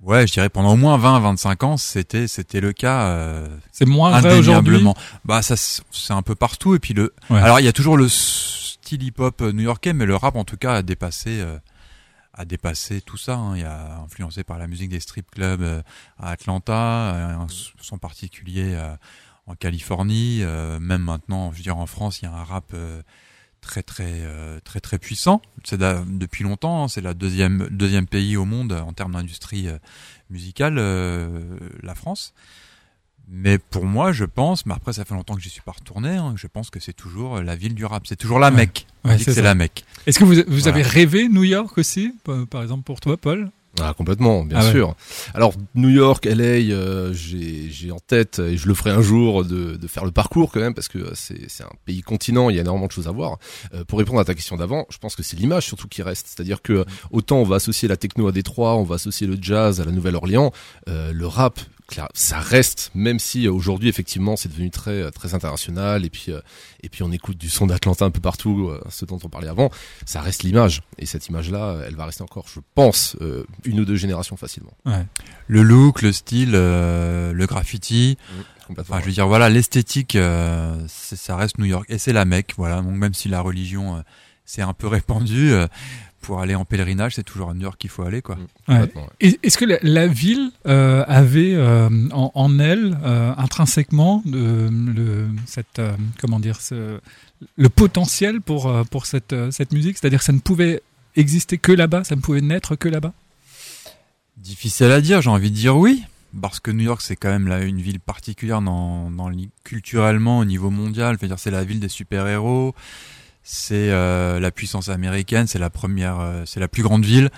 [0.01, 3.07] ouais, je dirais pendant au moins 20-25 ans, c'était c'était le cas.
[3.09, 4.77] euh, C'est moins vrai aujourd'hui.
[5.25, 7.39] Bah ça c'est un peu partout et puis le Ouais.
[7.39, 10.75] alors il y a toujours le style hip-hop new-yorkais mais le rap en tout cas
[10.75, 11.57] a dépassé euh,
[12.33, 13.57] a dépassé tout ça hein.
[13.57, 15.81] il a influencé par la musique des strip clubs euh,
[16.17, 18.95] à Atlanta euh, en son particulier euh,
[19.45, 20.41] en Californie
[20.79, 22.73] même maintenant je veux dire en France il y a un rap
[23.59, 24.21] très très
[24.63, 26.87] très très puissant c'est depuis longtemps hein.
[26.87, 29.67] c'est la deuxième deuxième pays au monde en termes d'industrie
[30.29, 32.33] musicale la France
[33.29, 36.09] mais pour moi, je pense, mais après ça fait longtemps que j'y suis pas retourné,
[36.09, 38.55] hein, je pense que c'est toujours la ville du rap, c'est toujours la Ouais.
[38.57, 38.85] Mecque.
[39.05, 39.83] Ouais, c'est la Mecque.
[40.07, 40.67] Est-ce que vous, vous Voilà.
[40.67, 42.13] avez rêvé New York aussi,
[42.49, 43.49] par exemple pour toi, Paul?
[43.81, 44.71] Ah, complètement, bien Ah ouais.
[44.71, 44.95] sûr.
[45.33, 49.43] Alors, New York, LA, euh, j'ai j'ai en tête, et je le ferai un jour,
[49.43, 52.55] de, de faire le parcours quand même, parce que c'est c'est un pays continent, il
[52.55, 53.39] y a énormément de choses à voir.
[53.73, 56.27] Euh, pour répondre à ta question d'avant, je pense que c'est l'image surtout qui reste.
[56.27, 59.81] C'est-à-dire que autant on va associer la techno à Détroit, on va associer le jazz
[59.81, 60.51] à la Nouvelle-Orléans,
[60.87, 61.59] euh, le rap,
[62.13, 66.25] ça reste, même si euh, aujourd'hui effectivement c'est devenu très euh, très international et puis
[66.29, 66.39] euh,
[66.81, 69.69] et puis on écoute du son d'Atlanta un peu partout, ce dont on parlait avant,
[70.05, 73.15] ça reste l'image et cette image-là, elle va rester encore, je pense,
[73.63, 74.73] une ou deux générations facilement.
[75.47, 78.17] Le look, le style, euh, le graffiti.
[78.67, 78.95] Complètement.
[78.95, 82.23] Enfin, je veux dire, voilà, l'esthétique, euh, c'est- ça reste New York et c'est la
[82.25, 82.53] Mecque.
[82.57, 84.01] Voilà, donc même si la religion euh,
[84.45, 85.67] s'est un peu répandue, euh,
[86.23, 88.35] pour aller en pèlerinage, c'est toujours à New York qu'il faut aller, quoi.
[88.35, 88.75] Ouais.
[88.79, 89.09] Complètement, ouais.
[89.21, 94.69] Et- Est-ce que la, la ville euh, avait euh, en, en elle euh, intrinsèquement de,
[94.71, 96.99] le, cette euh, comment dire ce,
[97.57, 100.81] le potentiel pour pour cette cette musique, c'est-à-dire que ça ne pouvait
[101.15, 103.13] exister que là-bas, ça ne pouvait naître que là-bas?
[104.37, 106.03] Difficile à dire, j'ai envie de dire oui,
[106.41, 110.39] parce que New York c'est quand même là une ville particulière dans, dans le- culturellement
[110.39, 111.17] au niveau mondial.
[111.37, 112.73] C'est la ville des super héros,
[113.43, 117.29] c'est euh, la puissance américaine, c'est la première, euh, c'est la plus grande ville.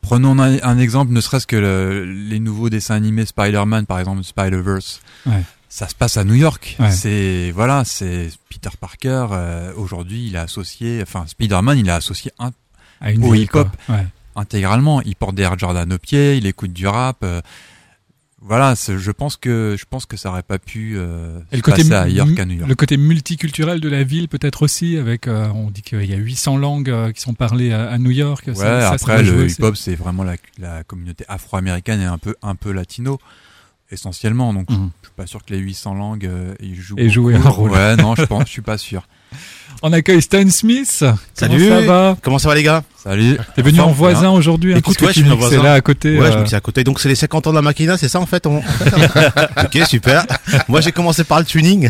[0.00, 4.22] Prenons un, un exemple, ne serait-ce que le- les nouveaux dessins animés Spider-Man, par exemple
[4.22, 5.00] Spider-Verse.
[5.26, 5.42] Ouais.
[5.68, 6.76] Ça se passe à New York.
[6.78, 6.90] Ouais.
[6.90, 9.26] C'est voilà, c'est Peter Parker.
[9.32, 12.52] euh, Aujourd'hui, il est associé, enfin Spider-Man, il est associé un-
[13.00, 13.68] À une Au hip-hop.
[13.88, 14.06] Ouais.
[14.36, 15.02] intégralement.
[15.02, 17.18] Il porte des Air Jordan aux pieds, il écoute du rap.
[18.40, 21.56] Euh, voilà, je pense que je pense que ça aurait pas pu euh, Et se
[21.56, 22.68] le côté passer ailleurs qu'à New York.
[22.68, 26.16] le côté multiculturel de la ville peut-être aussi avec euh, on dit qu'il y a
[26.16, 28.44] 800 langues euh, qui sont parlées à, à New York.
[28.46, 32.54] Ouais, ça, après le hip-hop c'est vraiment la, la communauté afro-américaine et un peu un
[32.54, 33.18] peu latino
[33.90, 34.52] essentiellement.
[34.52, 34.90] Donc Mhm.
[35.02, 36.98] je suis pas sûr que les 800 langues euh, ils jouent.
[36.98, 37.70] Et jouer un rôle.
[37.70, 39.08] Ouais, non, je pense, je suis pas sûr.
[39.80, 41.04] On accueille Stan Smith.
[41.34, 41.68] Salut.
[41.68, 43.38] Comment ça va Comment ça va les gars Salut.
[43.54, 44.74] T'es venu en voisin aujourd'hui.
[44.74, 45.62] hein, Écoute, ouais, je suis c'est voisin.
[45.62, 46.18] là à côté.
[46.18, 46.82] Ouais, je euh, me suis à côté.
[46.82, 48.58] Donc c'est les 50 ans de la Makina, c'est ça en fait on...
[49.64, 50.26] Ok, super.
[50.66, 51.88] Moi j'ai commencé par le tuning.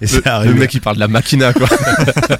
[0.00, 0.54] Et c'est Le arrivé.
[0.58, 1.68] mec qui parle de la machina quoi.
[1.68, 1.76] ça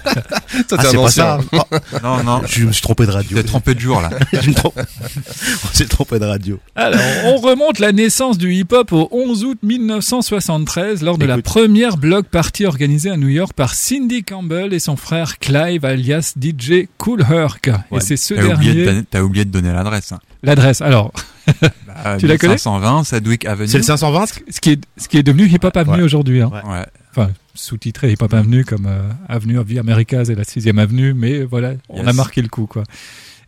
[0.76, 1.38] Ah, c'est pas ça.
[1.52, 1.58] Oh,
[2.02, 2.42] Non, non.
[2.46, 3.36] je me suis trompé de radio.
[3.36, 4.10] T'es trompé de jour là.
[4.32, 4.74] Je me trompe.
[4.76, 6.58] On s'est trompé de radio.
[6.74, 11.96] Alors, on remonte la naissance du hip-hop au 11 août 1973 lors de la première
[11.96, 16.86] block party organisée à New York par Cindy Campbell et son frère Clive alias DJ
[16.98, 17.68] Cool Herc.
[17.90, 18.84] Et c'est ce T'as oublié, de dernier.
[18.84, 20.12] donner- t'as oublié de donner l'adresse.
[20.12, 20.20] hein.
[20.44, 20.80] L'adresse.
[20.80, 21.12] Alors,
[21.60, 22.58] Bah, Tu la connais?
[22.58, 23.66] 520 Sedgwick Avenue.
[23.68, 26.02] C'est le 520 ce qui est, ce qui est devenu Hip Hop Avenue Ouais.
[26.02, 26.40] aujourd'hui.
[26.42, 26.50] Hein.
[26.64, 26.86] Ouais.
[27.10, 31.12] Enfin, sous-titré Hip Hop Avenue comme euh, Avenue of the Americas et la 6 Avenue,
[31.12, 32.84] mais voilà, on a marqué le coup, quoi.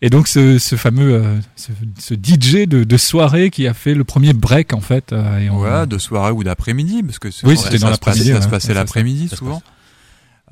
[0.03, 1.68] Et donc ce, ce fameux euh, ce,
[2.01, 5.12] ce DJ de, de soirée qui a fait le premier break en fait.
[5.12, 7.82] euh, et on- Ouais, de soirée ou d'après-midi, parce que c'est- Oui, ça c'était se
[7.82, 9.62] dans passait- l'après-midi, Ça se passait Ouais, l'après-midi Ça se souvent.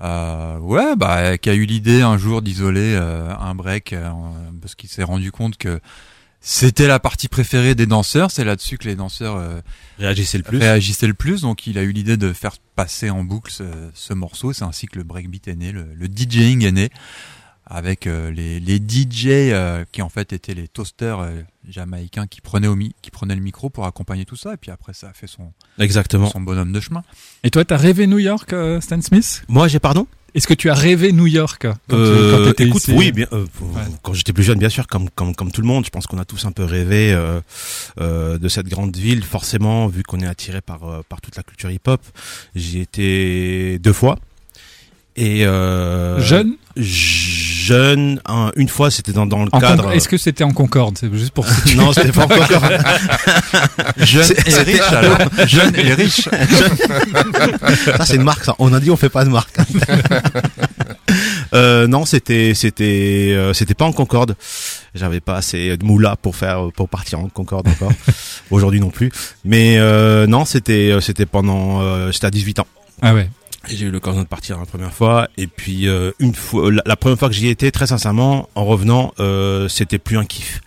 [0.03, 4.11] Euh, ouais, bah, qui a eu l'idée un jour d'isoler euh, un break euh,
[4.61, 5.81] parce qu'il s'est rendu compte que
[6.41, 8.33] c'était la partie préférée des danseurs.
[8.33, 9.61] C'est là-dessus que les danseurs euh,
[9.99, 10.59] Réagissez le plus.
[10.59, 11.43] réagissaient le plus.
[11.43, 13.63] Donc, il a eu l'idée de faire passer en boucle ce,
[13.95, 14.53] ce morceau.
[14.53, 16.91] C'est ainsi que le breakbeat est né, le, le DJing est né
[17.65, 21.21] avec euh, les, les DJ euh, qui en fait étaient les toasters
[21.69, 24.55] jamaïcains qui prenaient au mi qui prenaient le micro pour accompagner tout ça.
[24.55, 26.29] Et puis après, ça a fait son Exactement.
[26.31, 27.03] son bonhomme de chemin.
[27.45, 29.45] Et toi, t'as rêvé New York, euh, Stan Smith?
[29.49, 30.07] Moi j'ai pardon?
[30.35, 33.13] Est-ce que tu as rêvé New York quand, tu- Euh, quand t'étais écoute, ici oui,
[33.13, 33.83] bien, euh, Ouais.
[34.03, 36.17] quand j'étais plus jeune, bien sûr, comme comme comme tout le monde, je pense qu'on
[36.19, 37.41] a tous un peu rêvé euh,
[38.01, 39.23] euh, de cette grande ville.
[39.25, 42.01] Forcément, vu qu'on est attiré par euh, par toute la culture hip-hop,
[42.55, 44.19] j'y étais deux fois.
[45.17, 46.55] Et euh, Jeune?
[46.77, 49.93] Jeune, un- une fois, c'était dans dans le En cadre.
[49.93, 50.97] Est-ce que c'était en Concorde?
[50.99, 51.47] C'est juste pour
[51.77, 52.47] non, c'était pas encore.
[53.99, 55.19] Jeune C'est- et riche alors.
[55.47, 56.29] Jeune et riche.
[57.97, 58.55] ça c'est une marque ça.
[58.59, 59.57] On a dit on fait pas de marque.
[61.55, 64.35] euh, non, c'était c'était euh, c'était pas en Concorde.
[64.95, 67.93] J'avais pas assez de moula pour faire pour partir en Concorde encore.
[68.51, 69.11] Aujourd'hui non plus.
[69.45, 72.67] Mais euh, non, c'était c'était pendant euh, j'étais à 18 ans.
[73.03, 73.29] Ah ouais.
[73.69, 76.97] J'ai eu l'occasion de partir la première fois et puis euh, une fois la, la
[76.97, 80.61] première fois que j'y étais très sincèrement en revenant euh, c'était plus un kiff.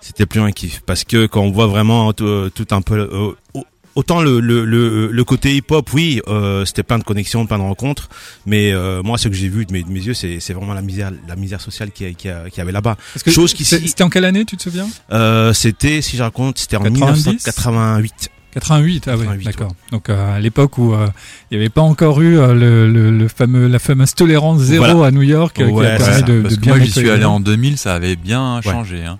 [0.00, 3.32] C'était plus un kiff parce que quand on voit vraiment tout, tout un peu euh,
[3.54, 3.64] au-
[3.94, 7.58] autant le le le, le côté hip hop oui euh, c'était plein de connexions plein
[7.58, 8.08] de rencontres
[8.46, 10.72] mais euh, moi ce que j'ai vu de mes, de mes yeux c'est c'est vraiment
[10.74, 12.96] la misère la misère sociale qui qui, a- qui avait là-bas.
[13.32, 14.88] Chose qui C'était en quelle année, tu te souviens?
[15.12, 17.00] Euh, c'était si je raconte c'était en 90?
[17.26, 18.30] 1988.
[18.54, 19.72] 88, ah oui, 88, d'accord.
[19.92, 21.06] Donc euh, à l'époque où euh,
[21.50, 24.84] il n'y avait pas encore eu euh, le, le, le fameux, la fameuse tolérance zéro
[24.86, 25.06] Voilà.
[25.06, 26.84] à New York euh, Ouais, qui a permis ça, de, Parce de que bien moi,
[26.84, 28.62] j'y suis allé en 2000, ça avait bien Ouais.
[28.62, 29.04] changé.
[29.04, 29.18] Hein.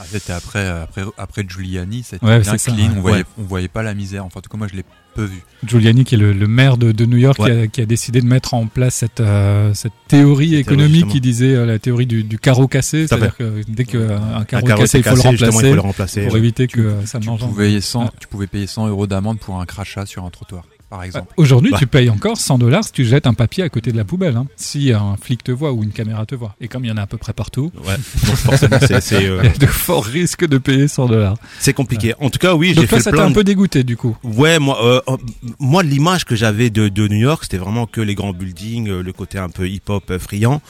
[0.00, 2.76] Ah, C'était après, après, après Giuliani, c'était Ouais, bien ça, clean.
[2.86, 2.90] ouais.
[2.96, 3.24] On voyait, Ouais.
[3.38, 4.24] on voyait pas la misère.
[4.24, 4.84] Enfin, en tout cas, moi, je l'ai
[5.14, 5.42] peu vu.
[5.66, 8.20] Giuliani, qui est le, le maire de, de New York, qui, a, qui a décidé
[8.20, 12.22] de mettre en place cette, euh, cette théorie économique qui disait euh, la théorie du,
[12.24, 15.28] du carreau cassé, c'est-à-dire que dès qu'un Un carreau carreau cassé, il faut le cassé,
[15.28, 16.26] il remplacer faut le remplacer.
[16.26, 17.40] pour éviter que euh, ça Tu mange.
[17.40, 20.64] pouvais, 100, tu pouvais payer 100 euros d'amende pour un crachat sur un trottoir.
[20.90, 21.32] Par exemple.
[21.36, 21.78] Aujourd'hui, Bah.
[21.78, 24.36] tu payes encore 100 dollars si tu jettes un papier à côté de la poubelle.
[24.36, 26.54] Hein, si un flic te voit ou une caméra te voit.
[26.60, 27.94] Et comme il y en a à peu près partout, Ouais.
[28.26, 31.36] Donc forcément, c'est euh, il y a de forts risques de payer 100 dollars.
[31.60, 32.14] c'est compliqué.
[32.20, 34.16] En tout cas, oui, j'ai fait toi, ça t'a un peu dégoûté du coup.
[34.24, 35.16] Ouais, moi, euh, euh,
[35.60, 39.02] moi, l'image que j'avais de, de New York, c'était vraiment que les grands buildings, euh,
[39.02, 40.60] le côté un peu hip-hop euh, friand.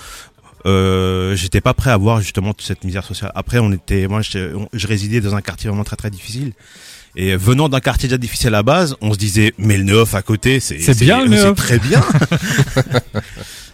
[0.66, 3.32] Euh, j'étais pas prêt à voir justement toute cette misère sociale.
[3.34, 6.52] Après, on était, moi, je résidais dans un quartier vraiment très très difficile.
[7.16, 10.14] Et venant d'un quartier déjà difficile à la base, on se disait, mais le neuf
[10.14, 12.02] à côté, c'est C'est bien, c'est très bien.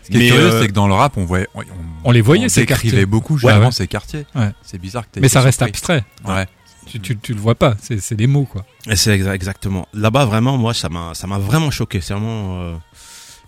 [0.03, 1.63] Ce qui est curieux, euh, c'est que dans le rap, on voyait, on,
[2.05, 3.05] On les voyait, on ces quartiers.
[3.07, 3.73] beaucoup justement ouais.
[3.73, 4.25] ces quartiers.
[4.37, 4.51] Ouais.
[4.63, 5.71] C'est bizarre que t'aies Mais ça reste surpris.
[5.71, 6.05] abstrait.
[6.25, 6.47] Ouais.
[6.87, 7.75] Tu, tu, tu le vois pas.
[7.83, 8.65] C'est c'est des mots quoi.
[8.89, 9.89] Et C'est exa- exactement.
[9.93, 12.01] Là-bas, vraiment, moi, ça m'a, ça m'a vraiment choqué.
[12.01, 12.61] C'est vraiment.
[12.63, 12.75] euh,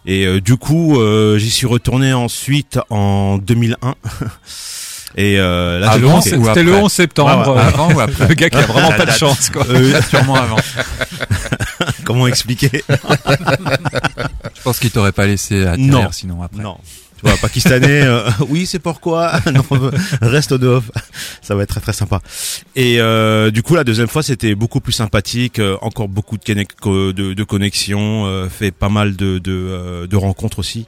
[0.05, 3.95] Et euh, du coup, euh, j'y suis retourné ensuite en 2001.
[5.17, 6.37] Et euh, là, Ah, j'ai le Avant 11 manqué.
[6.37, 7.49] ou C'était le après 11 septembre.
[7.49, 7.61] Ouais, ouais.
[7.61, 9.65] Avant ou après Le gars qui a vraiment pas de chance quoi.
[9.69, 10.57] Euh, Sûrement avant.
[12.05, 12.83] comment expliquer?
[12.89, 16.09] Je pense qu'il t'aurait pas laissé atterrir Non.
[16.13, 16.63] sinon après.
[16.63, 16.77] Non.
[17.21, 19.33] Tu vois, pakistanais, euh, oui, c'est pourquoi.
[19.53, 19.65] non,
[20.23, 20.85] reste au off.
[21.43, 22.21] Ça va être très très sympa.
[22.77, 25.59] Et euh, du coup, la deuxième fois, c'était beaucoup plus sympathique.
[25.59, 30.17] euh, encore beaucoup de, de, de connexions, euh, fait pas mal de, de, euh, de
[30.17, 30.87] rencontres aussi.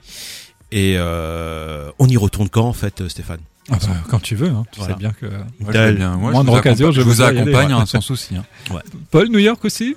[0.70, 3.40] Et euh, on y retourne quand, en fait, Stéphane?
[3.70, 4.48] Ah bah, quand tu veux.
[4.48, 4.64] Hein.
[4.72, 4.94] Tu Voilà.
[4.94, 5.26] sais bien que.
[5.60, 6.16] Moi, bien.
[6.16, 7.80] Moi, Moindre je vous occasion, accompagne- je je vous aller, accompagne ouais.
[7.80, 8.36] hein, sans souci.
[8.36, 8.44] hein.
[9.10, 9.96] Paul, New York aussi.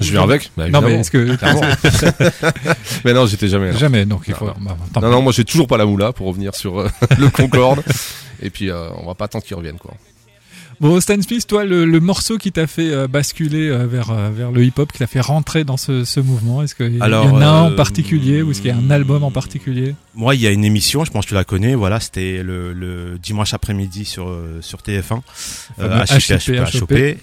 [0.00, 0.50] Je viens avec.
[0.56, 1.36] Bah, Non mais est-ce que
[3.04, 3.76] mais non, j'étais jamais là.
[3.78, 4.46] jamais donc il faut.
[4.46, 4.54] bah,
[4.94, 5.06] Non, pis.
[5.08, 6.88] non, moi j'ai toujours pas la moula pour revenir sur euh,
[7.18, 7.82] le Concorde.
[8.42, 9.94] Et puis euh, on va pas attendre qu'il revienne quoi.
[10.80, 14.30] Bon, Stan Smith, toi, le, le morceau qui t'a fait euh, basculer euh, vers euh,
[14.30, 17.12] vers le hip-hop, qui t'a fait rentrer dans ce, ce mouvement, est-ce qu'il y, en
[17.12, 19.94] a un en euh, particulier ou est-ce qu'il y a un album en particulier?
[20.14, 21.74] Moi, il y a une émission, je pense que tu la connais.
[21.74, 25.20] Voilà, c'était le, le dimanche après-midi sur euh, sur TF1,
[25.76, 27.18] Fameux HIP, HIP.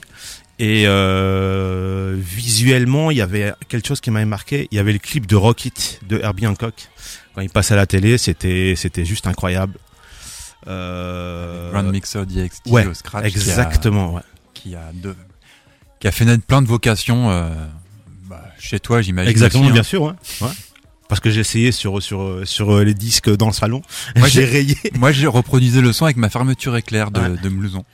[0.60, 4.68] Et euh, visuellement, il y avait quelque chose qui m'avait marqué.
[4.72, 6.76] Il y avait le clip de Rocket de Herbie Hancock
[7.34, 8.20] quand il passait à la télé.
[8.20, 9.74] C'était c'était juste incroyable.
[10.68, 13.26] Euh, Grand Mixer DXT ouais, au Scratch.
[13.26, 14.14] exactement.
[14.14, 14.22] ouais.
[14.54, 15.16] Qui a, qui a, de-
[16.00, 17.50] qui a fait naître plein de vocations euh,
[18.26, 19.30] bah, chez toi, j'imagine.
[19.32, 19.74] Exactement, aussi, hein.
[19.74, 20.02] bien sûr.
[20.04, 20.12] Ouais.
[20.42, 20.48] Ouais.
[21.10, 23.82] Parce que j'ai essayé sur sur sur euh, les disques dans le salon.
[24.18, 24.76] Moi, j'ai rayé.
[24.96, 27.30] Moi, j'ai reproduisé le son avec ma fermeture éclair de, Ouais.
[27.42, 27.84] de Blouson.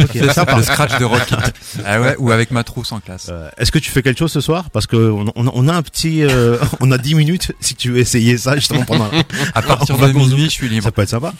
[0.00, 0.56] Ok, C'est sympa.
[0.56, 1.54] le scratch de Rocket.
[1.84, 3.26] ah ouais, ou avec ma trousse en classe.
[3.30, 4.70] Euh, Est-ce que tu fais quelque chose ce soir?
[4.70, 7.90] Parce que on, on- on a un petit, euh, on a 10 minutes si tu
[7.90, 9.10] veux essayer ça justement pendant.
[9.54, 10.84] À partir de minuit, je suis libre.
[10.84, 11.34] Ça peut être sympa.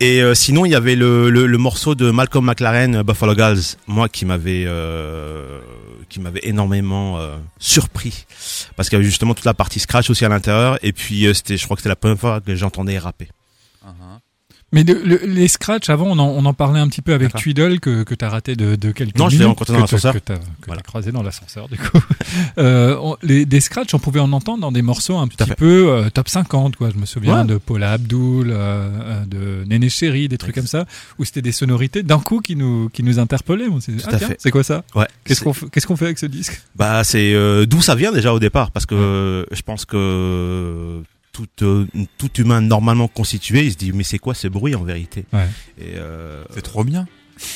[0.00, 3.58] Et euh, sinon, il y avait le, le, le morceau de Malcolm McLaren, Buffalo Girls,
[3.88, 5.58] moi qui m'avait euh,
[6.08, 8.26] qui m'avait énormément euh, surpris
[8.76, 10.78] parce qu'il y avait justement toute la partie scratch aussi à l'intérieur.
[10.82, 13.28] Et puis euh, c'était, je crois que c'était la première fois que j'entendais rapper.
[13.84, 14.18] Uh-huh.
[14.70, 17.32] Mais le- le- les scratchs, avant, on en, on en parlait un petit peu avec.
[17.34, 19.48] Tweedle que, que tu as raté de, de quelques Non, je l'ai minutes.
[19.58, 20.12] rencontré dans que t'as- l'ascenseur.
[20.14, 20.82] Que tu as, Voilà.
[20.82, 21.98] croisé dans l'ascenseur, du coup.
[22.58, 25.88] euh, on- les, des scratchs, on pouvait en entendre dans des morceaux un petit peu
[25.90, 26.90] euh, top 50, quoi.
[26.94, 27.46] Je me souviens Ouais.
[27.46, 30.84] de Paula Abdul, euh, euh, de Néné Chéri, des trucs comme ça,
[31.18, 33.68] où c'était des sonorités d'un coup qui nous, qui nous interpellaient.
[33.70, 35.06] On ah, tiens, c'est quoi ça Ouais.
[35.24, 36.60] Qu'est-ce qu'on fait, qu'est-ce qu'on fait avec ce disque?
[36.76, 41.00] Bah c'est euh, d'où ça vient déjà au départ parce que euh, je pense que
[41.46, 41.86] tout euh,
[42.18, 45.46] tout humain normalement constitué, il se dit mais c'est quoi ce bruit en vérité Ouais.
[45.82, 47.06] Euh, C'est trop bien.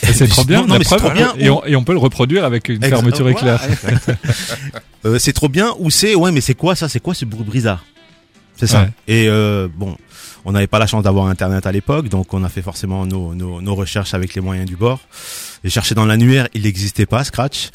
[0.05, 1.35] Et C'est trop bien, Non, non, la mais c'est preuve, trop bien.
[1.39, 3.57] Et, on, et on peut le reproduire avec une fermeture voilà.
[3.57, 3.61] éclair.
[5.05, 7.45] euh, c'est trop bien ou c'est ouais mais c'est quoi ça c'est quoi ce bruit
[7.45, 7.85] brisard
[8.57, 8.91] c'est ça Ouais.
[9.09, 9.97] et euh, bon
[10.45, 13.35] on n'avait pas la chance d'avoir internet à l'époque donc on a fait forcément nos,
[13.35, 15.01] nos, nos recherches avec les moyens du bord
[15.65, 17.71] j'ai cherché dans l'annuaire il n'existait pas Scratch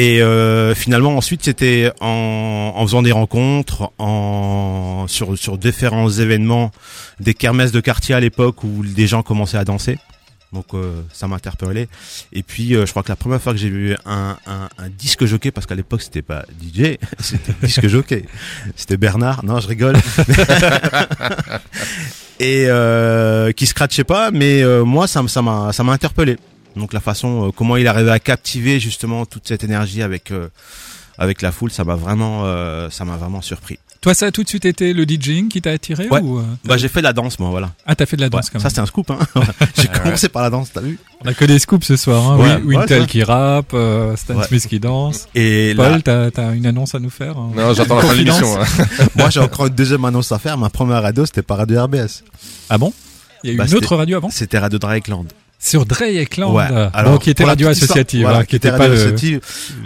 [0.00, 6.70] et euh, finalement ensuite c'était en, en faisant des rencontres en sur sur différents événements
[7.20, 9.98] des kermesses de quartier à l'époque où des gens commençaient à danser.
[10.54, 11.86] Donc euh, ça m'a interpellé.
[12.32, 14.88] Et puis euh, je crois que la première fois que j'ai vu un, un, un
[14.88, 18.24] disque jockey parce qu'à l'époque c'était pas DJ c'était disque jockey.
[18.76, 19.44] C'était Bernard.
[19.44, 19.96] Non je rigole.
[22.40, 26.38] Et euh, qui scratchait pas mais euh, moi ça m'a ça m'a interpellé
[26.76, 30.48] donc la façon euh, comment il arrivait à captiver justement toute cette énergie avec euh,
[31.18, 34.42] avec la foule ça m'a vraiment euh, ça m'a vraiment surpris Toi, ça a tout
[34.42, 36.20] de suite été le DJing qui t'a attiré Ouais.
[36.22, 38.46] ou bah j'ai fait de la danse moi voilà Ah, t'as fait de la danse
[38.46, 38.62] Ouais, quand même.
[38.62, 39.18] ça c'était un scoop hein
[39.76, 39.98] j'ai ouais.
[40.02, 42.30] commencé par la danse t'as vu On a que des scoops ce soir.
[42.30, 42.36] Hein.
[42.38, 44.46] Ouais, Oui, Wintel qui rappe, euh, Stan Ouais.
[44.46, 45.28] Smith qui danse.
[45.34, 48.12] et là, Paul, t'as as une annonce à nous faire hein Non, j'attends la fin
[48.14, 48.58] de l'émission.
[48.58, 48.64] hein.
[49.16, 52.22] moi j'ai encore une deuxième annonce à faire ma première radio c'était par Radio RBS
[52.70, 52.92] Ah bon?
[53.42, 54.30] Il y a eu Bah, une autre radio avant?
[54.30, 55.26] c'était Radio Drakeland
[55.62, 56.54] Sur Dreyekland.
[56.54, 56.64] Ouais.
[56.94, 59.40] Alors, qui était radio associative, hein, voilà, qui était pas le...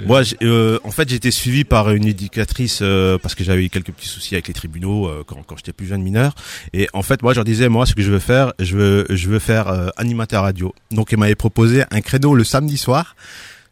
[0.07, 3.91] Moi, euh, en fait, été suivi par une éducatrice euh, parce que j'avais eu quelques
[3.91, 6.37] petits soucis avec les tribunaux euh, quand, quand j'étais plus jeune mineur.
[6.73, 9.07] Et en fait, moi, je leur disais, moi, ce que je veux faire, je veux,
[9.11, 10.73] je veux faire euh, animateur radio.
[10.93, 13.17] Donc, elle m'avait proposé un créneau le samedi soir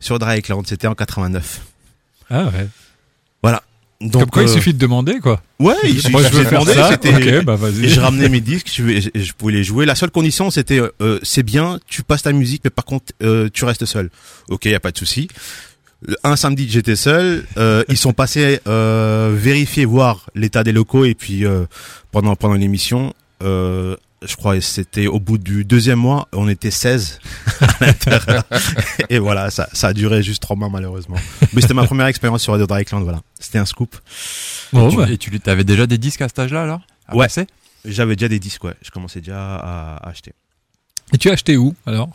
[0.00, 0.64] sur Drakeland.
[0.66, 1.60] C'était en 89.
[2.30, 2.68] Ah ouais.
[4.02, 5.40] Donc, Comme quoi, il euh, suffit de demander, quoi.
[5.60, 7.56] Ouais, il suffit Moi, je de demander, bah.
[7.82, 9.86] Et je ramenais mes disques, je, pouvais les jouer.
[9.86, 13.48] La seule condition, c'était euh, c'est bien, tu passes ta musique, mais par contre, euh,
[13.52, 14.10] tu restes seul.
[14.48, 15.28] Ok, y a pas de souci.
[16.24, 17.44] Un samedi, j'étais seul.
[17.56, 21.64] Euh, ils sont passés euh, vérifier, voir l'état des locaux, et puis euh,
[22.10, 23.96] pendant pendant l'émission, euh,
[24.26, 27.20] je crois que c'était au bout du deuxième mois, on était 16
[27.60, 28.44] à l'intérieur.
[29.08, 31.16] et voilà, ça, ça a duré juste trois mois malheureusement.
[31.52, 33.20] Mais c'était ma première expérience sur Radio Dragland, voilà.
[33.38, 33.96] C'était un scoop.
[34.72, 36.80] Bon, Tu- bah, Et tu avais déjà des disques à cet âge-là, alors?
[37.08, 37.28] À Ouais.
[37.84, 38.74] J'avais déjà des disques, ouais.
[38.82, 40.32] Je commençais déjà à- à acheter.
[41.12, 42.10] Et tu as acheté où, alors?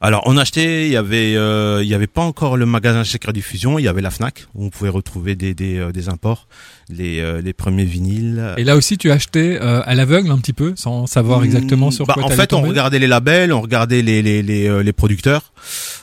[0.00, 3.32] Alors on achetait, il y avait, euh, il y avait pas encore le magasin Secret
[3.32, 6.46] Diffusion, il y avait la Fnac où on pouvait retrouver des des, euh, des imports,
[6.88, 8.54] les euh, les premiers vinyles.
[8.58, 12.06] Et là aussi, tu acheté euh, à l'aveugle un petit peu, sans savoir exactement sur
[12.06, 14.92] Bah, quoi En fait, on regardait les labels, on regardait les les les, euh, les
[14.92, 15.52] producteurs,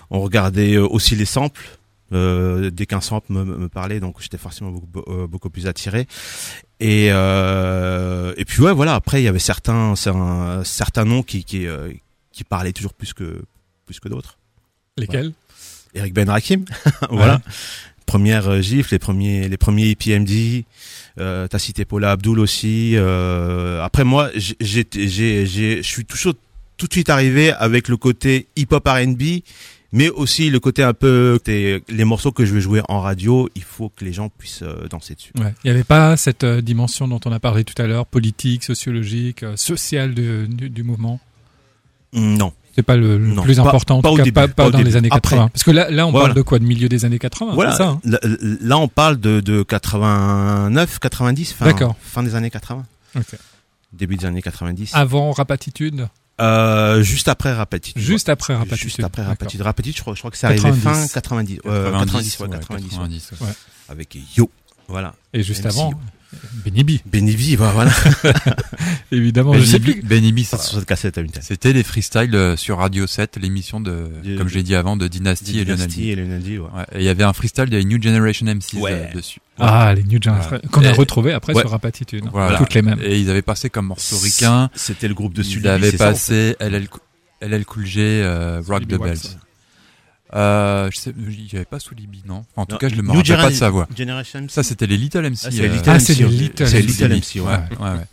[0.10, 1.64] on regardait aussi les samples.
[2.14, 6.06] Euh, dès qu'un sample me, me parlait, donc j'étais forcément beaucoup, beaucoup plus attiré.
[6.82, 8.94] Et euh, et puis ouais, voilà.
[8.94, 11.66] Après, il y avait certains certains, certains noms qui qui
[12.34, 13.42] qui parlaient toujours plus que
[13.86, 14.38] plus que d'autres.
[14.98, 15.34] Lesquels
[15.94, 16.66] Eric Ben Rakim,
[17.10, 17.42] voilà.
[18.06, 20.64] Première euh, gifle, les premiers, les premiers EPMD.
[21.20, 22.92] Euh, T'as cité Paula Abdul aussi.
[22.96, 26.34] Euh, après moi, j'ai, j'ai, j'ai, j'ai- je suis toujours
[26.78, 29.42] tout de suite arrivé avec le côté hip-hop R&B,
[29.94, 33.50] mais aussi le côté un peu les morceaux que je vais jouer en radio.
[33.56, 35.32] Il faut que les gens puissent danser dessus.
[35.40, 35.54] Ouais.
[35.64, 39.44] Il n'y avait pas cette dimension dont on a parlé tout à l'heure, politique, sociologique,
[39.56, 41.20] sociale de- du, du mouvement?
[42.14, 42.54] Non.
[42.76, 44.48] C'est pas le, le Non, plus pas- important, en pas tout au cas début, pas,
[44.50, 44.98] pas au dans les début.
[44.98, 45.36] années Après.
[45.38, 45.48] 80.
[45.50, 46.26] Parce que là, là on Voilà.
[46.28, 47.72] parle de quoi De milieu des années 80, Voilà.
[47.72, 51.96] c'est ça hein là, là, on parle de, de 89, 90, fin, D'accord.
[52.02, 52.84] fin des années 80.
[53.16, 53.24] Ok.
[53.94, 54.92] Début des années 90.
[54.94, 56.08] Avant Rapatitude
[56.42, 58.02] Euh, juste après Rapatitude.
[58.02, 58.54] Juste après.
[58.56, 58.80] Rapatitude.
[58.90, 59.32] Juste après D'accord.
[59.32, 59.62] Rapatitude.
[59.62, 60.82] Rapatitude, je crois, je crois que c'est arrivé 90.
[60.84, 61.60] fin 90.
[61.66, 62.90] Euh, 90, ouais, ouais, 90, ouais.
[62.90, 63.48] 90, ouais.
[63.48, 63.54] Ouais.
[63.88, 64.50] Avec Yo.
[64.90, 65.14] Voilà.
[65.34, 65.96] Et juste MC, avant, ouais.
[66.66, 67.92] Benny B, Benny V, bah, voilà.
[69.12, 69.54] évidemment.
[69.54, 70.02] Je sais plus.
[70.04, 71.44] Benny B, ça- sur cette cassette à une tête.
[71.44, 75.08] c'était les freestyles euh, sur Radio 7, l'émission de, De- comme j'ai dit avant, de
[75.08, 75.66] Dynasty et.
[75.66, 76.66] Dynasty et Lionel D, ouais.
[76.76, 78.92] Ouais, et il y avait un freestyle des New Generation MC Ouais.
[78.92, 79.40] euh, dessus.
[79.60, 81.62] Ah, les New Generation, qu'on a Et- retrouvé après Ouais.
[81.62, 82.26] sur Rapatitude.
[82.32, 82.58] Voilà.
[82.58, 83.00] Toutes les mêmes.
[83.04, 84.70] Et ils avaient passé comme morceau ricain.
[84.76, 85.68] C'était le groupe de Ils Sully.
[85.68, 89.38] avaient c'est ça, en passé LL, Cool J, euh, Rock the Bells.
[90.34, 92.38] Euh, je sais, il y avait pas Soulibi, non?
[92.52, 93.88] Enfin, en tout cas, je le me rappelle pas de sa voix.
[93.96, 94.46] Generation.
[94.50, 95.38] Ça, c'était les Little MC.
[95.46, 96.26] Ah, c'est euh, Little Ah, MC, c'est les.
[96.26, 96.82] Little MC.
[96.82, 97.42] Little MC, ouais.
[97.42, 98.08] Ouais, ouais, ouais.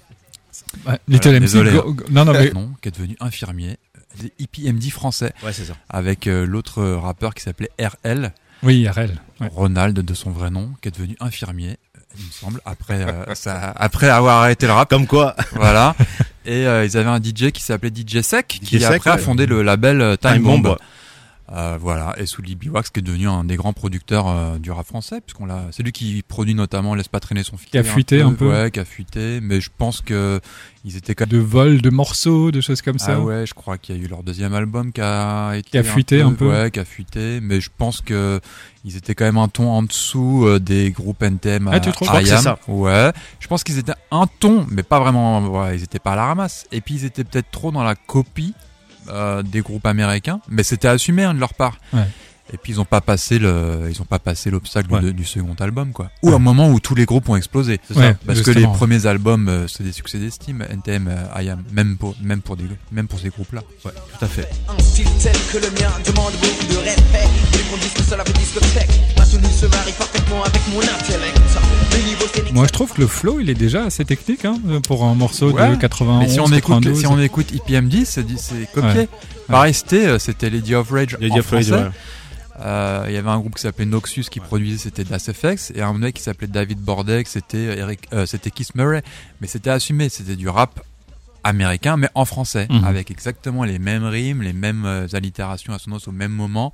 [0.86, 1.40] Ouais, Little Voilà, MC.
[1.40, 1.72] désolé.
[1.72, 3.76] go- go- Non, non, mais Non, qui est devenu infirmier.
[4.20, 5.32] Des IPMD français.
[5.42, 5.74] Ouais, c'est ça.
[5.88, 8.32] Avec euh, l'autre euh, rappeur qui s'appelait RL.
[8.62, 9.18] oui, RL.
[9.40, 9.48] Ouais.
[9.50, 11.78] Ronald de son vrai nom, qui est devenu infirmier,
[12.18, 14.90] il me semble, après, euh, ça, après avoir arrêté le rap.
[14.90, 15.34] Comme quoi.
[15.54, 15.96] Voilà.
[16.44, 19.18] Et euh, ils avaient un DJ qui s'appelait DJ Sec, qui Sec, après a ouais.
[19.22, 20.62] fondé le label Time, Time Bomb.
[20.62, 20.76] Bomb.
[21.52, 22.14] Euh, voilà.
[22.18, 25.44] Et Souli Biwax, qui est devenu un des grands producteurs euh, du rap français, puisqu'on
[25.44, 27.70] l'a, c'est lui qui produit notamment Laisse pas traîner son fils.
[27.70, 28.48] Qui a fuité un peu.
[28.48, 29.40] Ouais, qui a fuité.
[29.42, 30.40] Mais je pense que
[30.84, 33.14] ils étaient quand De vol, de morceaux, de choses comme ça.
[33.16, 35.78] ah ouais, je crois qu'il y a eu leur deuxième album qui a été Qui
[35.78, 36.48] a fuité un peu.
[36.48, 38.40] Ouais, qui a fuité, mais je pense que
[38.84, 42.08] ils étaient quand même un ton en dessous euh, des groupes NTM Ah, tu trouves
[42.08, 42.58] ça.
[42.66, 45.40] Ouais, je pense qu'ils étaient un ton, mais pas vraiment.
[45.46, 46.66] Ouais, ils étaient pas à la ramasse.
[46.72, 48.54] Et puis ils étaient peut-être trop dans la copie
[49.10, 51.76] euh, des groupes américains, mais c'était assumé hein, de leur part.
[51.92, 52.00] Ouais.
[52.52, 55.12] Et puis ils ont pas passé le, ils ont pas passé l'obstacle Ouais.
[55.12, 56.10] du second album quoi.
[56.22, 57.80] Ou un moment où tous les groupes ont explosé.
[57.88, 58.18] C'est Ouais, ça.
[58.26, 60.62] Parce que les premiers albums, euh, c'est des succès d'estime.
[60.68, 63.62] NTM, euh, IAM, même pour, même pour des, même pour ces groupes-là.
[63.86, 64.50] Ouais, tout à fait.
[64.68, 67.28] Un style tel que le mien demande beaucoup de respect.
[67.52, 68.90] Les qu'on disque seul avec discothèque.
[69.16, 71.38] Ma tenue se marie parfaitement avec mon intellect.
[72.52, 75.50] Moi, je trouve que le flow, il est déjà assez technique hein, pour un morceau
[75.52, 75.70] Ouais.
[75.70, 76.98] de 91, Mais si on écoute, 92.
[77.00, 79.00] si on écoute IPM10, c'est, dit- c'est copié.
[79.00, 79.08] Ouais.
[79.48, 81.82] Pareil, c'était, euh, c'était Lady of Rage Lady en of Rage, français.
[81.84, 81.90] ouais.
[82.60, 85.80] Euh, Il y avait un groupe qui s'appelait Noxus qui produisait, c'était Das FX, et
[85.80, 89.02] un mec qui s'appelait David Bordek, c'était Eric, euh, c'était Keith Murray.
[89.40, 90.80] Mais c'était assumé, c'était du rap
[91.44, 92.84] américain, mais en français, Mhm.
[92.84, 96.72] avec exactement les mêmes rimes, les mêmes euh, allitérations assonances au même moment.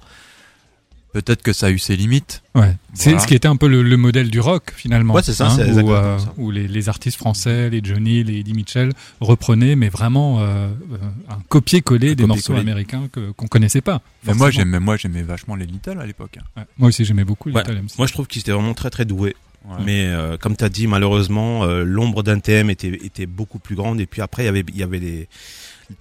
[1.13, 2.43] Peut-être que ça a eu ses limites.
[2.55, 2.77] Ouais.
[2.93, 5.15] C'est ce qui était un peu le, le modèle du rock finalement.
[5.15, 6.33] Ouais, c'est ça, c'est où, euh, ça.
[6.37, 10.97] où les, les artistes français, les Johnny, les Eddie Mitchell reprenaient, mais vraiment euh, euh,
[11.31, 14.03] un copier-coller Un des morceaux américains que qu'on connaissait pas.
[14.27, 16.37] Mais moi, j'aimais, moi, j'aimais vachement les Little à l'époque.
[16.39, 16.45] hein.
[16.59, 16.65] Ouais.
[16.77, 17.63] Moi aussi, j'aimais beaucoup Ouais.
[17.63, 17.99] Little MC.
[17.99, 19.35] Moi, je trouve qu'ils étaient vraiment très très doués.
[19.69, 19.77] Ouais.
[19.85, 23.75] Mais euh, comme tu as dit, malheureusement, euh, l'ombre d'un TM était, était beaucoup plus
[23.77, 24.01] grande.
[24.01, 25.29] Et puis après, il y avait, il y avait des,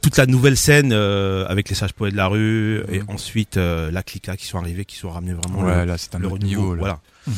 [0.02, 2.82] toute la nouvelle scène euh, avec les sages poètes de la rue.
[2.92, 5.98] Et ensuite, euh, la clica qui sont arrivés, qui sont ramenés vraiment Ouais, le, là,
[5.98, 6.76] c'est un le autre renouveau.
[6.76, 6.76] niveau.
[6.76, 7.00] Là.
[7.26, 7.36] Voilà.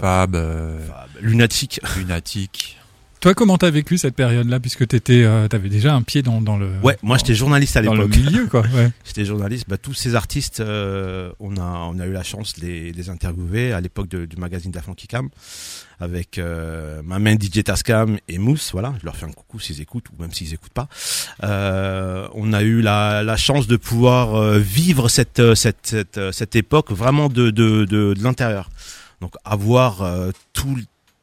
[0.00, 2.78] Fab, euh, Enfin, lunatique.
[3.22, 6.56] Toi, comment t'as vécu cette période-là, puisque t'étais, euh, t'avais déjà un pied dans, dans
[6.56, 6.72] le.
[6.82, 8.16] Ouais, moi j'étais journaliste à dans le l'époque.
[8.16, 8.62] milieu, quoi.
[8.74, 8.90] Ouais.
[9.04, 9.66] J'étais journaliste.
[9.68, 13.10] Bah, tous ces artistes, euh, on a on a eu la chance de les, les
[13.10, 15.28] interviewer à l'époque du magazine de la Funky Cam
[16.00, 18.70] avec euh, ma main DJ Tascam et Mousse.
[18.72, 20.88] Voilà, je leur fais un coucou s'ils écoutent ou même s'ils écoutent pas.
[21.44, 26.18] Euh, on a eu la, la chance de pouvoir euh, vivre cette euh, cette cette,
[26.32, 28.68] cette époque vraiment de de de, de l'intérieur.
[29.20, 30.76] Donc avoir euh, tout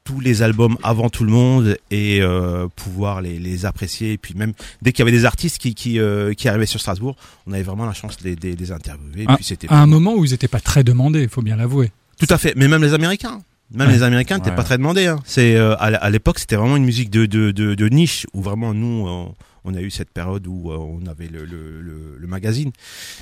[0.10, 4.14] tous les albums avant tout le monde et euh, pouvoir les, les apprécier.
[4.14, 6.80] Et puis même dès qu'il y avait des artistes qui qui, euh, qui arrivaient sur
[6.80, 9.24] Strasbourg on avait vraiment la chance de les, de les interviewer.
[9.24, 11.44] Et À, puis c'était à un moment où ils étaient pas très demandés, il faut
[11.44, 11.92] bien l'avouer.
[12.20, 12.54] tout à fait.
[12.56, 13.42] Mais même les Américains
[13.74, 13.94] même Ouais.
[13.94, 14.56] les Américains n'étaient Ouais.
[14.56, 15.20] pas très demandés hein.
[15.26, 18.74] c'est euh, à, l'époque c'était vraiment une musique de de, de, de niche où vraiment
[18.74, 19.26] nous euh,
[19.66, 22.72] on a eu cette période où euh, on avait le, le, le, le magazine.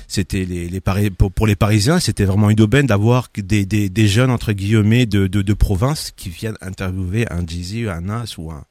[0.06, 0.80] C'était les, les
[1.10, 5.04] pour, pour les Parisiens, c'était vraiment une aubaine d'avoir des, des, des jeunes entre guillemets
[5.04, 8.62] de, de, de province qui viennent interviewer un Jeezy, un Nas ou un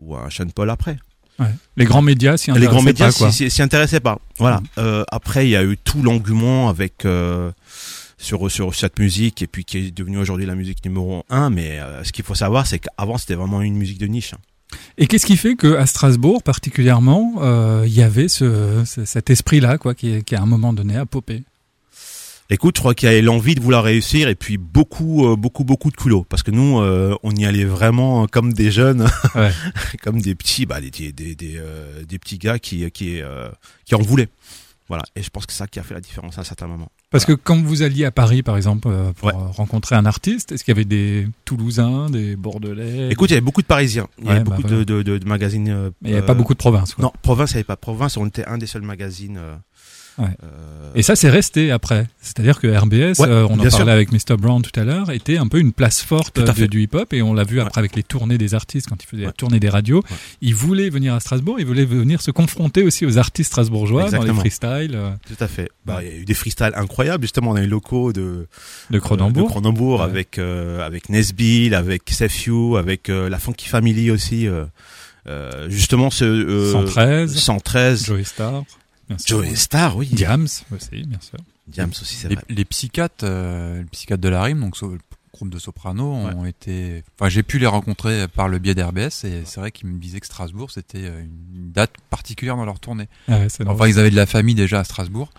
[0.00, 0.98] ou un Sean Paul après.
[1.38, 1.46] Ouais.
[1.76, 3.30] Les grands médias s'y Les grands intéressaient médias pas, quoi.
[3.30, 4.18] s'y s'y- s'y intéressaient pas.
[4.38, 4.60] Voilà.
[4.78, 7.52] Euh, après, il y a eu tout l'engouement avec euh,
[8.22, 11.50] sur sur cette musique et puis qui est devenue aujourd'hui la musique numéro un.
[11.50, 14.32] Mais euh, ce qu'il faut savoir, c'est qu'avant c'était vraiment une musique de niche.
[14.96, 19.28] Et qu'est-ce qui fait que à Strasbourg, particulièrement, euh, il y avait ce, ce- cet
[19.28, 21.42] esprit-là, quoi, qui, qui à un moment donné a popé?
[22.48, 25.64] Écoute, je crois qu'il y a l'envie de vouloir réussir et puis beaucoup, euh, beaucoup,
[25.64, 26.24] beaucoup de culot.
[26.28, 29.50] Parce que nous, euh, on y allait vraiment comme des jeunes, Ouais.
[30.02, 33.20] comme des petits, bah, des, des, des, des, petits gars qui, qui,
[33.84, 34.28] qui en voulaient.
[34.92, 35.04] Voilà.
[35.16, 36.90] Et je pense que c'est ça qui a fait la différence à un certain moment.
[37.10, 39.34] Parce que quand vous alliez à Paris, par exemple, euh, pour Ouais.
[39.34, 43.36] euh, rencontrer un artiste, est-ce qu'il y avait des Toulousains, des Bordelais Écoute, il y
[43.36, 44.06] avait beaucoup de Parisiens.
[44.18, 44.76] Il y Ouais, avait bah, beaucoup voilà.
[44.78, 45.68] de, de, de, de magazines.
[45.70, 46.92] euh, Mais il n'y avait euh, pas beaucoup de provinces.
[46.94, 47.02] Quoi.
[47.04, 47.76] Non, province, il n'y avait pas.
[47.76, 49.38] Province, on était un des seuls magazines.
[49.38, 49.56] euh,
[50.18, 50.26] Ouais.
[50.44, 52.06] euh, Et ça, c'est resté après.
[52.20, 53.78] C'est-à-dire que RBS, Ouais, euh, on en bien sûr.
[53.78, 54.36] parlait avec Mr.
[54.38, 57.32] Brown tout à l'heure, était un peu une place forte de- du hip-hop et on
[57.32, 57.62] l'a vu Ouais.
[57.66, 59.98] après avec les tournées des artistes quand ils faisaient la tournée des radios.
[60.10, 60.16] Ouais.
[60.42, 64.08] Ils voulaient venir à Strasbourg, ils voulaient venir se confronter aussi aux artistes strasbourgeois dans
[64.22, 64.40] les Exactement.
[64.40, 65.70] freestyles euh, Tout à fait.
[65.86, 67.22] Bah, il y a eu des freestyles incroyables.
[67.24, 68.46] Justement, on a eu les locaux de,
[68.90, 69.46] de Cronenbourg.
[69.46, 74.46] de Cronenbourg avec euh, avec Nesbill, avec Sefiu, avec la Funky Family aussi.
[75.26, 78.64] euh, justement, ce euh, 113, 113, Joey Star,
[79.08, 79.38] bien sûr.
[79.42, 80.08] Joey Star, oui.
[80.12, 81.38] Diams aussi, bien sûr.
[81.68, 82.44] Diams aussi, c'est les, vrai.
[82.48, 84.98] les psychiatres, euh, les psychiatres de la rime, donc le
[85.32, 87.04] groupe de soprano, ont été.
[87.18, 90.20] Enfin, j'ai pu les rencontrer par le biais d'RBS et c'est vrai qu'ils me disaient
[90.20, 93.08] que Strasbourg c'était euh, une date particulière dans leur tournée.
[93.28, 93.68] Ah ouais, drôle.
[93.74, 95.30] Enfin, ils avaient de la famille déjà à Strasbourg.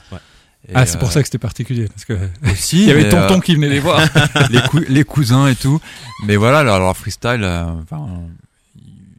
[0.67, 2.17] Et, ah, c'est pour euh, ça que c'était particulier parce que
[2.51, 3.99] aussi, il y avait tonton euh, qui venait les voir.
[4.49, 5.79] les, cou- les cousins et tout.
[6.25, 7.43] Mais voilà, leur, leur freestyle,
[7.83, 8.07] enfin,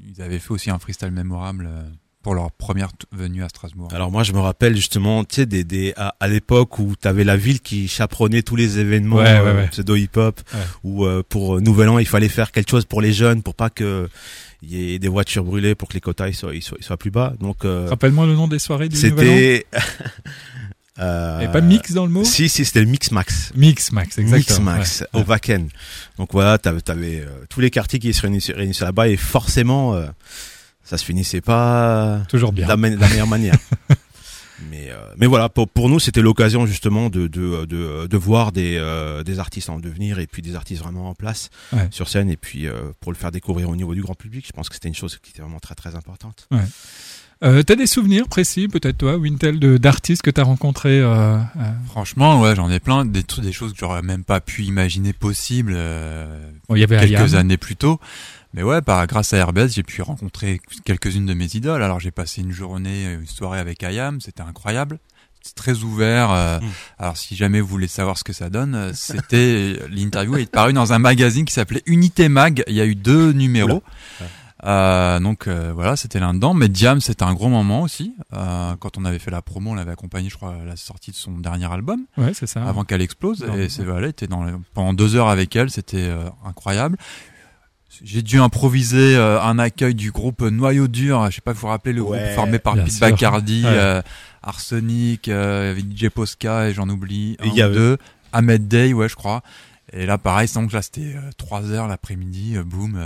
[0.08, 1.68] ils avaient fait aussi un freestyle mémorable
[2.24, 3.88] pour leur première venue à Strasbourg.
[3.94, 7.22] Alors moi, je me rappelle justement, tu sais, des, des à, à l'époque où t'avais
[7.22, 9.68] la ville qui chaperonnait tous les événements Ouais, ouais, euh, ouais.
[9.68, 10.60] pseudo hip hop, Ouais.
[10.82, 13.54] où euh, pour euh, Nouvel An, il fallait faire quelque chose pour les jeunes, pour
[13.54, 14.08] pas que
[14.62, 16.84] il y ait des voitures brûlées, pour que les quotas ils soient, ils soient, ils
[16.84, 17.34] soient plus bas.
[17.38, 19.32] Donc euh, Rappelle-moi le nom des soirées du Nouvel An.
[19.32, 19.66] c'était.
[20.96, 22.22] Il euh, n'y avait pas mix dans le mot?
[22.22, 23.50] Si, si, c'était le Mix Max.
[23.56, 24.76] Mix Max, exactement.
[24.76, 25.20] Mix Max Ouais.
[25.22, 25.68] au Wacken.
[26.18, 29.96] Donc voilà, t'avais, t'avais euh, tous les quartiers qui se réunissaient, réunissaient là-bas et forcément,
[29.96, 30.06] euh,
[30.84, 32.68] ça se finissait pas Toujours de bien.
[32.68, 33.56] la, de la meilleure manière.
[34.70, 38.52] Mais, euh, mais voilà, pour, pour nous, c'était l'occasion justement de, de, de, de voir
[38.52, 41.88] des, euh, des artistes en devenir et puis des artistes vraiment en place Ouais.
[41.90, 44.46] sur scène et puis euh, pour le faire découvrir au niveau du grand public.
[44.46, 46.48] Je pense que c'était une chose qui était vraiment très très importante.
[47.42, 51.40] Euh, T'as des souvenirs précis, peut-être toi, Wintel, de- d'artistes que t'as rencontrés euh, euh,
[51.88, 55.74] Franchement, ouais, j'en ai plein, des, des choses que j'aurais même pas pu imaginer possibles
[55.76, 57.34] euh, bon, Il y avait quelques Ayam.
[57.40, 58.00] années plus tôt.
[58.54, 61.82] Mais ouais, par, grâce à RBS, j'ai pu rencontrer quelques-unes de mes idoles.
[61.82, 64.98] Alors j'ai passé une journée, une soirée avec Ayam, c'était incroyable.
[65.42, 66.30] C'est très ouvert.
[66.30, 66.64] euh, Mm.
[66.98, 70.72] Alors si jamais vous voulez savoir ce que ça donne, euh, c'était l'interview est paru
[70.72, 72.62] dans un magazine qui s'appelait Unité Mag.
[72.68, 73.82] Il y a eu deux numéros.
[74.20, 74.26] Ouais.
[74.64, 76.54] Euh, donc euh, voilà, c'était l'un dedans.
[76.54, 78.14] Mais Diam, c'était un gros moment aussi.
[78.32, 81.10] Euh, quand on avait fait la promo, on l'avait accompagné, je crois, à la sortie
[81.10, 82.64] de son dernier album Ouais, c'est ça.
[82.64, 83.44] avant qu'elle explose.
[83.44, 86.24] Non, et c'est voilà, elle était dans le- pendant deux heures avec elle, c'était euh,
[86.46, 86.96] incroyable.
[88.02, 91.26] J'ai dû improviser euh, un accueil du groupe Noyau Dur.
[91.30, 93.00] Je sais pas si vous vous rappelez le Ouais, groupe formé par Pete sûr.
[93.00, 93.70] Bacardi, Ouais.
[93.72, 94.02] euh,
[94.42, 97.64] Arsenic, euh, il y avait DJ Posca et j'en oublie un Et il y ou
[97.66, 97.98] avait- deux.
[98.32, 99.42] Ahmed Day, ouais, je crois.
[99.92, 102.96] Et là, pareil, donc là, c'était euh, trois heures l'après-midi, euh, boum.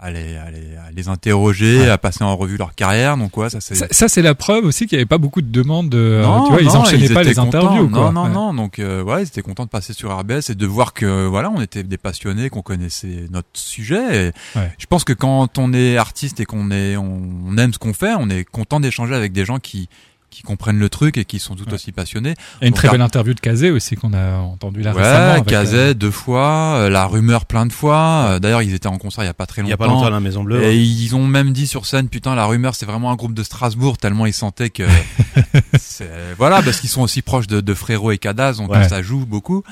[0.00, 1.88] À les, à les, à les interroger, Ouais.
[1.88, 3.16] à passer en revue leur carrière.
[3.16, 5.42] Donc ouais, ça c'est Ça, ça, c'est la preuve aussi qu'il n'y avait pas beaucoup
[5.42, 5.88] de demandes.
[5.88, 7.88] De, euh, non, tu vois, ils non, enchaînaient pas les interviews.
[7.88, 8.12] Quoi.
[8.12, 8.30] Non, non, Ouais.
[8.32, 8.54] non.
[8.54, 11.50] Donc, euh, ouais, ils étaient contents de passer sur RBS et de voir que, voilà,
[11.50, 14.28] on était des passionnés, qu'on connaissait notre sujet.
[14.28, 14.72] Et Ouais.
[14.78, 18.14] Je pense que quand on est artiste et qu'on est, on aime ce qu'on fait,
[18.16, 19.88] on est content d'échanger avec des gens qui,
[20.30, 21.74] qui comprennent le truc et qui sont tout Ouais.
[21.74, 22.34] aussi passionnés.
[22.60, 25.08] Et une Donc, très belle interview de Kazé aussi qu'on a entendu là récemment.
[25.26, 28.26] Ouais, avec, Kazé euh, deux fois, euh, la rumeur plein de fois.
[28.32, 29.70] Euh, D'ailleurs, ils étaient en concert il y a pas très Il longtemps.
[29.70, 30.62] y a pas longtemps à la Maison Bleue.
[30.62, 30.76] Et ouais.
[30.78, 33.96] ils ont même dit sur scène, putain, la rumeur, c'est vraiment un groupe de Strasbourg,
[33.98, 34.82] tellement ils sentaient que,
[35.78, 38.88] c'est- voilà, parce qu'ils sont aussi proches de, de Frérot et Cadaz, donc Ouais.
[38.88, 39.62] ça joue beaucoup.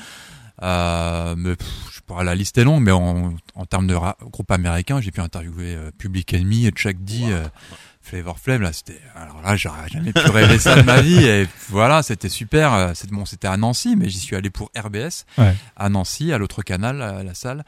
[0.63, 3.95] Euh, mais pff, je sais pas, la liste est longue, mais en, en termes de
[4.31, 7.45] groupe américain, j'ai pu interviewer euh, Public Enemy, Chuck D, euh,
[8.07, 11.47] Flavor Flav, là, c'était, alors là, j'aurais jamais pu rêver ça de ma vie, et
[11.69, 12.73] voilà, c'était super.
[12.73, 15.53] euh, C'est bon, c'était à Nancy, mais j'y suis allé pour RBS Ouais.
[15.75, 17.63] à Nancy, à l'autre canal, à la salle.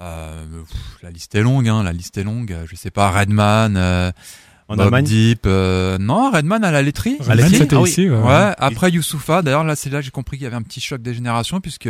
[0.00, 2.56] Euh, pff, la liste est longue, hein, la liste est longue.
[2.70, 4.12] Je sais pas, Redman, euh,
[4.68, 7.16] En Bob Allemagne Deep, euh, non, Redman à la laiterie.
[7.18, 7.56] Redman, Ici.
[7.58, 7.90] c'était Ah oui.
[7.90, 8.54] ici, ouais, Ouais, ouais.
[8.58, 11.02] après Youssoufa, d'ailleurs là c'est là que j'ai compris qu'il y avait un petit choc
[11.02, 11.88] des générations puisque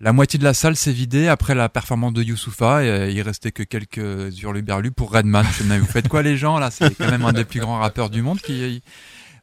[0.00, 3.20] la moitié de la salle s'est vidée après la performance de Youssoufa et euh, il
[3.22, 3.98] restait que quelques
[4.42, 5.44] hurluberlus pour Redman.
[5.80, 6.70] Vous faites quoi les gens là?
[6.70, 8.82] C'est quand même un des plus grands rappeurs du monde qui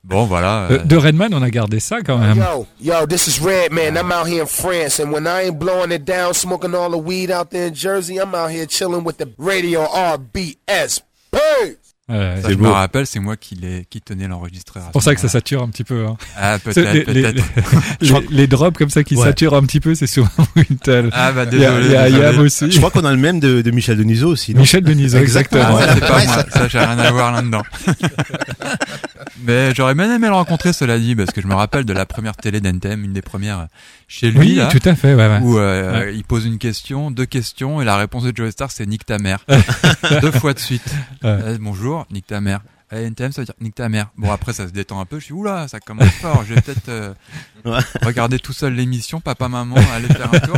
[0.06, 0.68] Bon voilà.
[0.70, 2.38] euh, euh, de Redman, on a gardé ça quand même.
[2.38, 3.98] Yo, yo, this is Redman.
[3.98, 6.98] I'm out here in France, and when I ain't blowing it down, smoking all the
[6.98, 11.02] weed out there in Jersey, I'm out here chilling with the radio RBS.
[11.32, 11.85] Peace!
[12.08, 12.72] Ouais, ça, je me beau.
[12.72, 13.58] rappelle, c'est moi qui,
[14.06, 14.84] tenais l'enregistreur.
[14.86, 16.06] C'est pour ça que ça sature un petit peu.
[16.06, 16.18] Hein.
[16.38, 17.44] Ah, peut-être, les, les- peut-être.
[18.02, 19.24] les- les drops comme ça qui Ouais.
[19.26, 21.10] saturent un petit peu, c'est souvent Intel.
[21.14, 21.86] Ah bah Il y a, désolé.
[21.88, 22.10] il y a.
[22.32, 22.70] Yam aussi.
[22.72, 24.54] Je crois qu'on a le même de, de Michel Denisot aussi.
[24.54, 24.60] non?
[24.62, 25.64] Michel Denisot, exactement.
[25.80, 26.46] Ah, ça, c'est pas moi.
[26.52, 27.64] Ça, j'ai rien à voir là-dedans.
[29.44, 32.06] Mais j'aurais bien aimé le rencontrer, cela dit, parce que je me rappelle de la
[32.06, 33.68] première télé d'NTM, une des premières
[34.08, 35.40] chez lui, Oui, là, tout à fait, ouais, ouais.
[35.42, 36.16] où euh, Ouais.
[36.16, 39.18] il pose une question, deux questions, et la réponse de Joe Star, c'est nique ta
[39.20, 39.40] mère.
[40.22, 40.90] deux fois de suite.
[41.24, 42.62] Euh, bonjour, nique ta mère.
[42.92, 44.10] NTM, ça veut dire nique ta mère.
[44.18, 45.20] Bon, après, ça se détend un peu.
[45.20, 46.44] Je suis, oula, ça commence fort.
[46.48, 47.14] Je vais peut-être euh,
[47.66, 47.80] Ouais.
[48.04, 50.58] regarder tout seul l'émission, papa, maman, aller faire un tour.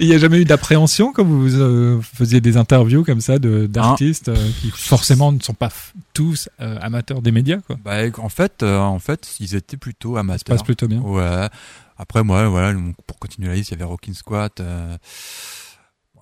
[0.00, 3.66] Il n'y a jamais eu d'appréhension quand vous euh, faisiez des interviews comme ça de
[3.66, 7.76] d'artistes euh, qui forcément ne sont pas f- tous euh, amateurs des médias, quoi?
[7.84, 10.56] Bah, en fait, euh, en fait, ils étaient plutôt Ça amateurs.
[10.56, 11.00] passe plutôt bien.
[11.00, 11.48] Ouais.
[11.96, 14.60] Après, moi, voilà, pour continuer la liste, il y avait Rockin' Squat.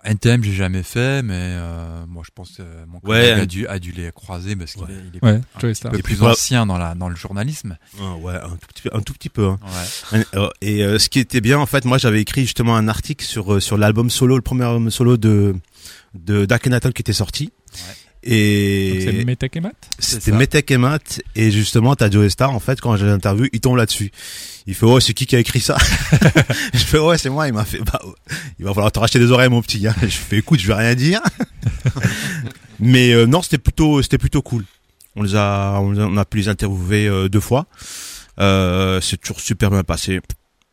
[0.04, 0.10] Euh...
[0.10, 3.40] NTM, j'ai jamais fait, mais euh, moi, je pense que mon collègue Ouais.
[3.40, 4.92] a, dû, a dû les croiser parce qu'il Ouais.
[4.92, 7.76] est, il est Ouais, un petit peu plus ancien dans, la, dans le journalisme.
[8.00, 8.90] Ah ouais, un tout petit peu.
[8.92, 9.58] Un tout petit peu hein.
[10.12, 10.24] Ouais.
[10.34, 13.24] Euh, Et euh, ce qui était bien, en fait, moi, j'avais écrit justement un article
[13.24, 15.54] sur euh, sur l'album solo, le premier album solo de
[16.14, 17.52] de D'Akhenaton qui était sorti.
[18.22, 20.32] Donc c'est Et Metek et Matt c'était.
[20.32, 21.22] Metek et Matt.
[21.36, 24.10] Et justement, t'as Joe Star, en fait, quand j'ai l'interview, il tombe là-dessus.
[24.66, 25.76] Il fait, ouais, c'est qui qui a écrit ça?
[26.74, 27.48] je fais, ouais, c'est moi.
[27.48, 28.00] Il m'a fait, bah,
[28.58, 29.86] il va falloir te racheter des oreilles, mon petit.
[29.86, 29.94] Hein.
[30.02, 31.20] Je fais, écoute, je vais rien dire.
[32.78, 34.64] Mais euh, non, c'était plutôt, c'était plutôt cool.
[35.16, 37.66] On les a, on a- on a pu les interviewer euh, deux fois.
[38.38, 40.20] Euh, c'est toujours super bien passé.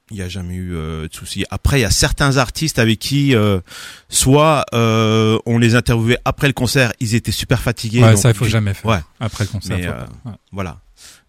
[0.09, 1.43] Il n'y a jamais eu euh, de soucis.
[1.49, 3.59] Après, il y a certains artistes avec qui, euh,
[4.07, 8.01] soit euh, on les interviewait après le concert, ils étaient super fatigués.
[8.01, 8.89] Ouais, donc ça il faut jamais faire.
[8.89, 9.77] Ouais, Après le concert.
[9.77, 10.05] Mais, euh.
[10.25, 10.37] Ouais.
[10.53, 10.79] voilà.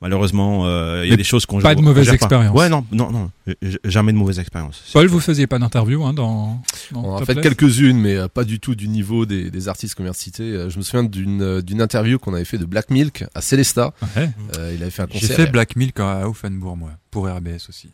[0.00, 2.56] Malheureusement, euh, il y a Mais des choses qu'on pas de mauvaise expérience.
[2.56, 3.30] Ouais, non, non, non,
[3.84, 4.80] jamais de mauvaise expérience.
[4.92, 6.62] Paul, vous faisiez pas d'interview hein, dans,
[6.92, 10.04] dans On en fait quelques-unes, mais pas du tout du niveau des, des artistes qu'on
[10.04, 10.66] vient de citer.
[10.70, 13.92] Je me souviens d'une d'une interview qu'on avait fait de Black Milk à Célesta.
[14.16, 14.30] Ouais.
[14.56, 15.36] Euh, il avait fait un J'ai concert.
[15.36, 17.90] fait Black Milk à Offenbourg, moi, pour RBS aussi.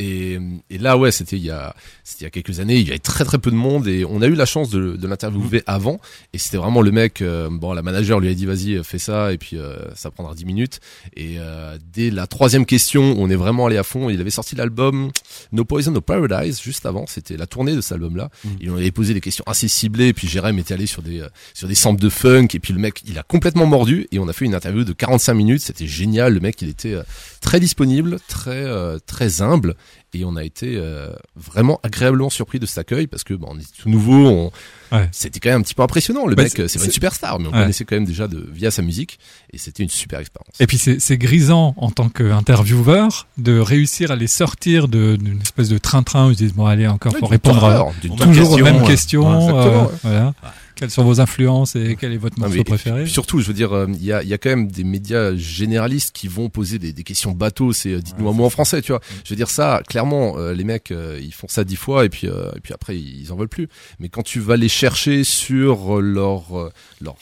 [0.00, 0.40] Et,
[0.70, 2.76] et là, ouais, c'était il y a, c'était il y a quelques années.
[2.76, 4.96] Il y avait très très peu de monde et on a eu la chance de,
[4.96, 6.00] de l'interviewer avant.
[6.32, 7.22] Et c'était vraiment le mec.
[7.22, 10.34] euh, bon, la manager lui a dit vas-y, fais ça et puis euh, ça prendra
[10.34, 10.80] 10 minutes.
[11.16, 14.10] Et euh, dès la troisième question, on est vraiment allé à fond.
[14.10, 15.12] Il avait sorti l'album
[15.52, 17.06] No Poison No Paradise juste avant.
[17.06, 18.30] C'était la tournée de cet album-là.
[18.44, 18.48] Mm.
[18.60, 20.08] Il avait posé des questions assez ciblées.
[20.08, 22.48] Et puis Jérém était allé sur des euh, sur des samples de funk.
[22.54, 24.08] Et puis le mec, il a complètement mordu.
[24.10, 25.62] Et on a fait une interview de 45 minutes.
[25.62, 26.34] C'était génial.
[26.34, 27.04] Le mec, il était euh,
[27.40, 28.64] très disponible, très
[29.06, 29.76] très humble
[30.12, 33.58] et on a été euh, vraiment agréablement surpris de cet accueil parce que bon, on
[33.58, 34.52] est tout nouveau, on...
[34.92, 35.08] Ouais.
[35.10, 36.26] c'était quand même un petit peu impressionnant.
[36.26, 37.60] Le Bah, mec, c'est- pas une superstar, mais on Ouais.
[37.62, 39.18] connaissait quand même déjà de via sa musique
[39.52, 40.54] et c'était une super expérience.
[40.60, 45.78] Et puis c'est grisant en tant qu'intervieweur de réussir à les sortir d'une espèce de
[45.78, 47.92] train-train où ils disent bon allez encore Ouais, faut d'une répondre à-
[48.24, 49.58] toujours aux question, mêmes questions.
[49.58, 50.34] Euh, voilà.
[50.76, 53.06] Quelles sont vos influences et quel est votre Non, morceau mais- préféré?
[53.06, 55.34] Surtout, je veux dire, euh, il y, a, il y a quand même des médias
[55.36, 57.72] généralistes qui vont poser des, des questions bateaux.
[57.72, 59.00] C'est euh, dites-nous un mot en français, tu vois.
[59.24, 62.08] Je veux dire ça, clairement, euh, les mecs, euh, ils font ça dix fois et
[62.08, 63.68] puis euh, et puis après ils en veulent plus.
[64.00, 67.16] Mais quand tu vas les chercher sur leur euh, leur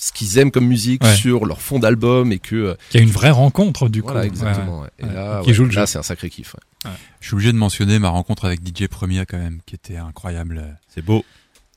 [0.00, 1.16] ce qu'ils aiment comme musique, Ouais.
[1.16, 4.12] sur leur fond d'album et que euh, Il y a une vraie rencontre du coup.
[4.12, 4.82] voilà exactement.
[4.82, 4.88] ouais.
[5.00, 5.86] Et là, Qui ouais, joue le là jeu.
[5.86, 6.54] c'est un sacré kiff.
[6.54, 6.90] ouais.
[7.20, 10.78] Je suis obligé de mentionner ma rencontre avec DJ Premier quand même, qui était incroyable.
[10.86, 11.24] C'est beau.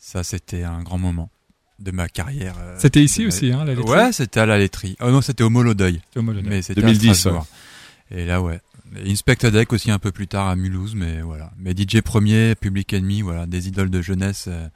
[0.03, 1.29] Ça, c'était un grand moment
[1.77, 2.55] de ma carrière.
[2.59, 4.97] euh, C'était ici ma- aussi, hein, la laiterie Ouais, c'était à la laiterie.
[4.99, 6.01] Oh non, c'était au Molodeuil.
[6.15, 6.49] Au Molodeuil.
[6.49, 7.47] Mais c'était 2010, à Strasbourg.
[8.09, 8.59] Et là, ouais.
[8.97, 11.51] Et Inspector Deck aussi un peu plus tard à Mulhouse, mais voilà.
[11.57, 14.67] Mais DJ Premier, Public Enemy, voilà, des idoles de jeunesse euh,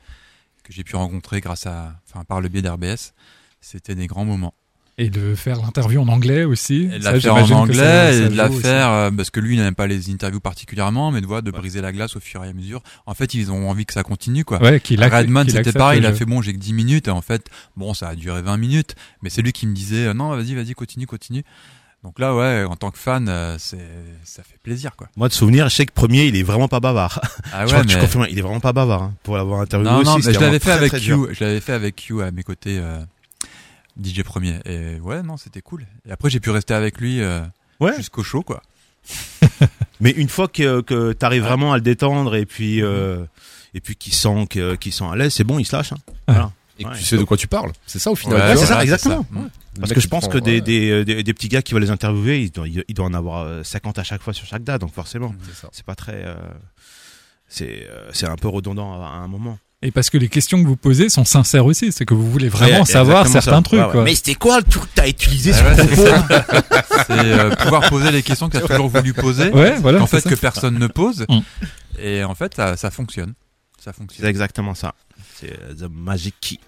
[0.63, 3.13] que j'ai pu rencontrer grâce à, enfin, par le biais d'RBS.
[3.61, 4.53] C'était des grands moments.
[4.97, 6.83] Et de faire l'interview en anglais aussi.
[6.93, 9.29] Et de Ça, la faire en ça- anglais ça et de la faire euh, parce
[9.29, 12.15] que lui il n'aime pas les interviews particulièrement, mais de voir de briser la glace
[12.15, 12.81] au fur et à mesure.
[13.05, 14.61] En fait, ils ont envie que ça continue quoi.
[14.63, 17.11] Ouais, qu'il Redman qu'il c'était pareil, il a fait bon, j'ai que 10 minutes et
[17.11, 20.13] en fait, bon, ça a duré 20 minutes, mais c'est lui qui me disait euh,
[20.13, 21.43] non, vas-y, vas-y, continue, continue.
[22.03, 23.79] Donc là, ouais, en tant que fan, euh, c'est
[24.23, 25.09] ça fait plaisir quoi.
[25.17, 27.19] Moi, de souvenir, je sais que premier, il est vraiment pas bavard.
[27.51, 29.35] Ah je ouais, crois que je mais- confirme, il est vraiment pas bavard hein, pour
[29.35, 30.09] l'avoir interviewé Non, aussi.
[30.09, 31.27] non, mais je l'avais fait avec très, très Q, dur.
[31.33, 32.99] je l'avais fait avec Q à mes côtés, euh,
[34.01, 34.59] DJ premier.
[34.65, 35.85] Et ouais, non, c'était cool.
[36.07, 37.41] Et après, j'ai pu rester avec lui euh,
[37.79, 37.95] Ouais.
[37.97, 38.61] jusqu'au show, quoi.
[39.99, 43.23] Mais une fois que, que t'arrives vraiment à le détendre et puis euh,
[43.73, 44.47] et puis qu'il sent
[44.91, 45.91] sent à l'aise, c'est bon, il se lâche.
[45.93, 45.97] Hein.
[46.27, 46.51] Voilà.
[46.77, 46.97] Et que Ouais.
[46.97, 47.71] tu sais de quoi tu parles.
[47.85, 48.37] C'est ça au final.
[48.37, 49.25] Ouais, c'est ça, exactement.
[49.33, 49.41] Ouais.
[49.41, 49.47] Ouais.
[49.79, 50.61] Parce que je pense prend, que des, ouais.
[50.61, 53.43] des, des, des petits gars qui veulent les interviewer, ils doivent, ils doivent en avoir
[53.43, 55.33] euh, 50 à chaque fois sur chaque date, donc forcément,
[55.71, 56.35] c'est pas très, euh,
[57.47, 59.57] c'est euh, c'est un peu redondant à, à un moment.
[59.81, 62.49] Et parce que les questions que vous posez sont sincères aussi, c'est que vous voulez
[62.49, 63.61] vraiment Ouais, savoir certains ça.
[63.61, 63.79] trucs.
[63.79, 63.91] Ouais, ouais.
[63.91, 64.03] quoi.
[64.03, 67.05] Mais c'était quoi le truc que t'as utilisé Ah sur ouais, ton c'est.
[67.07, 70.07] C'est euh, pouvoir poser les questions que tu as toujours voulu poser, Ouais, voilà, en
[70.07, 70.29] c'est fait ça.
[70.29, 71.25] que personne ne pose.
[71.29, 71.39] Mm.
[72.01, 73.33] Et en fait, ça, ça fonctionne.
[73.77, 74.25] Ça C'est fonctionne.
[74.27, 74.95] exactement ça.
[75.39, 76.59] C'est euh, The Magic Key.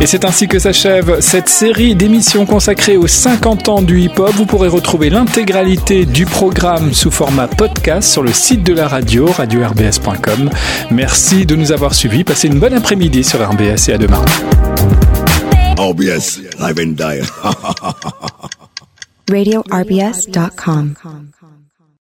[0.00, 4.30] Et c'est ainsi que s'achève cette série d'émissions consacrée aux 50 ans du hip-hop.
[4.30, 9.26] Vous pourrez retrouver l'intégralité du programme sous format podcast sur le site de la radio,
[9.26, 10.50] radio-rbs.com.
[10.92, 12.22] Merci de nous avoir suivis.
[12.22, 14.24] Passez une bonne après-midi sur RBS et à demain.
[15.76, 17.22] RBS, live and die.
[19.30, 20.94] RadioRBS.com.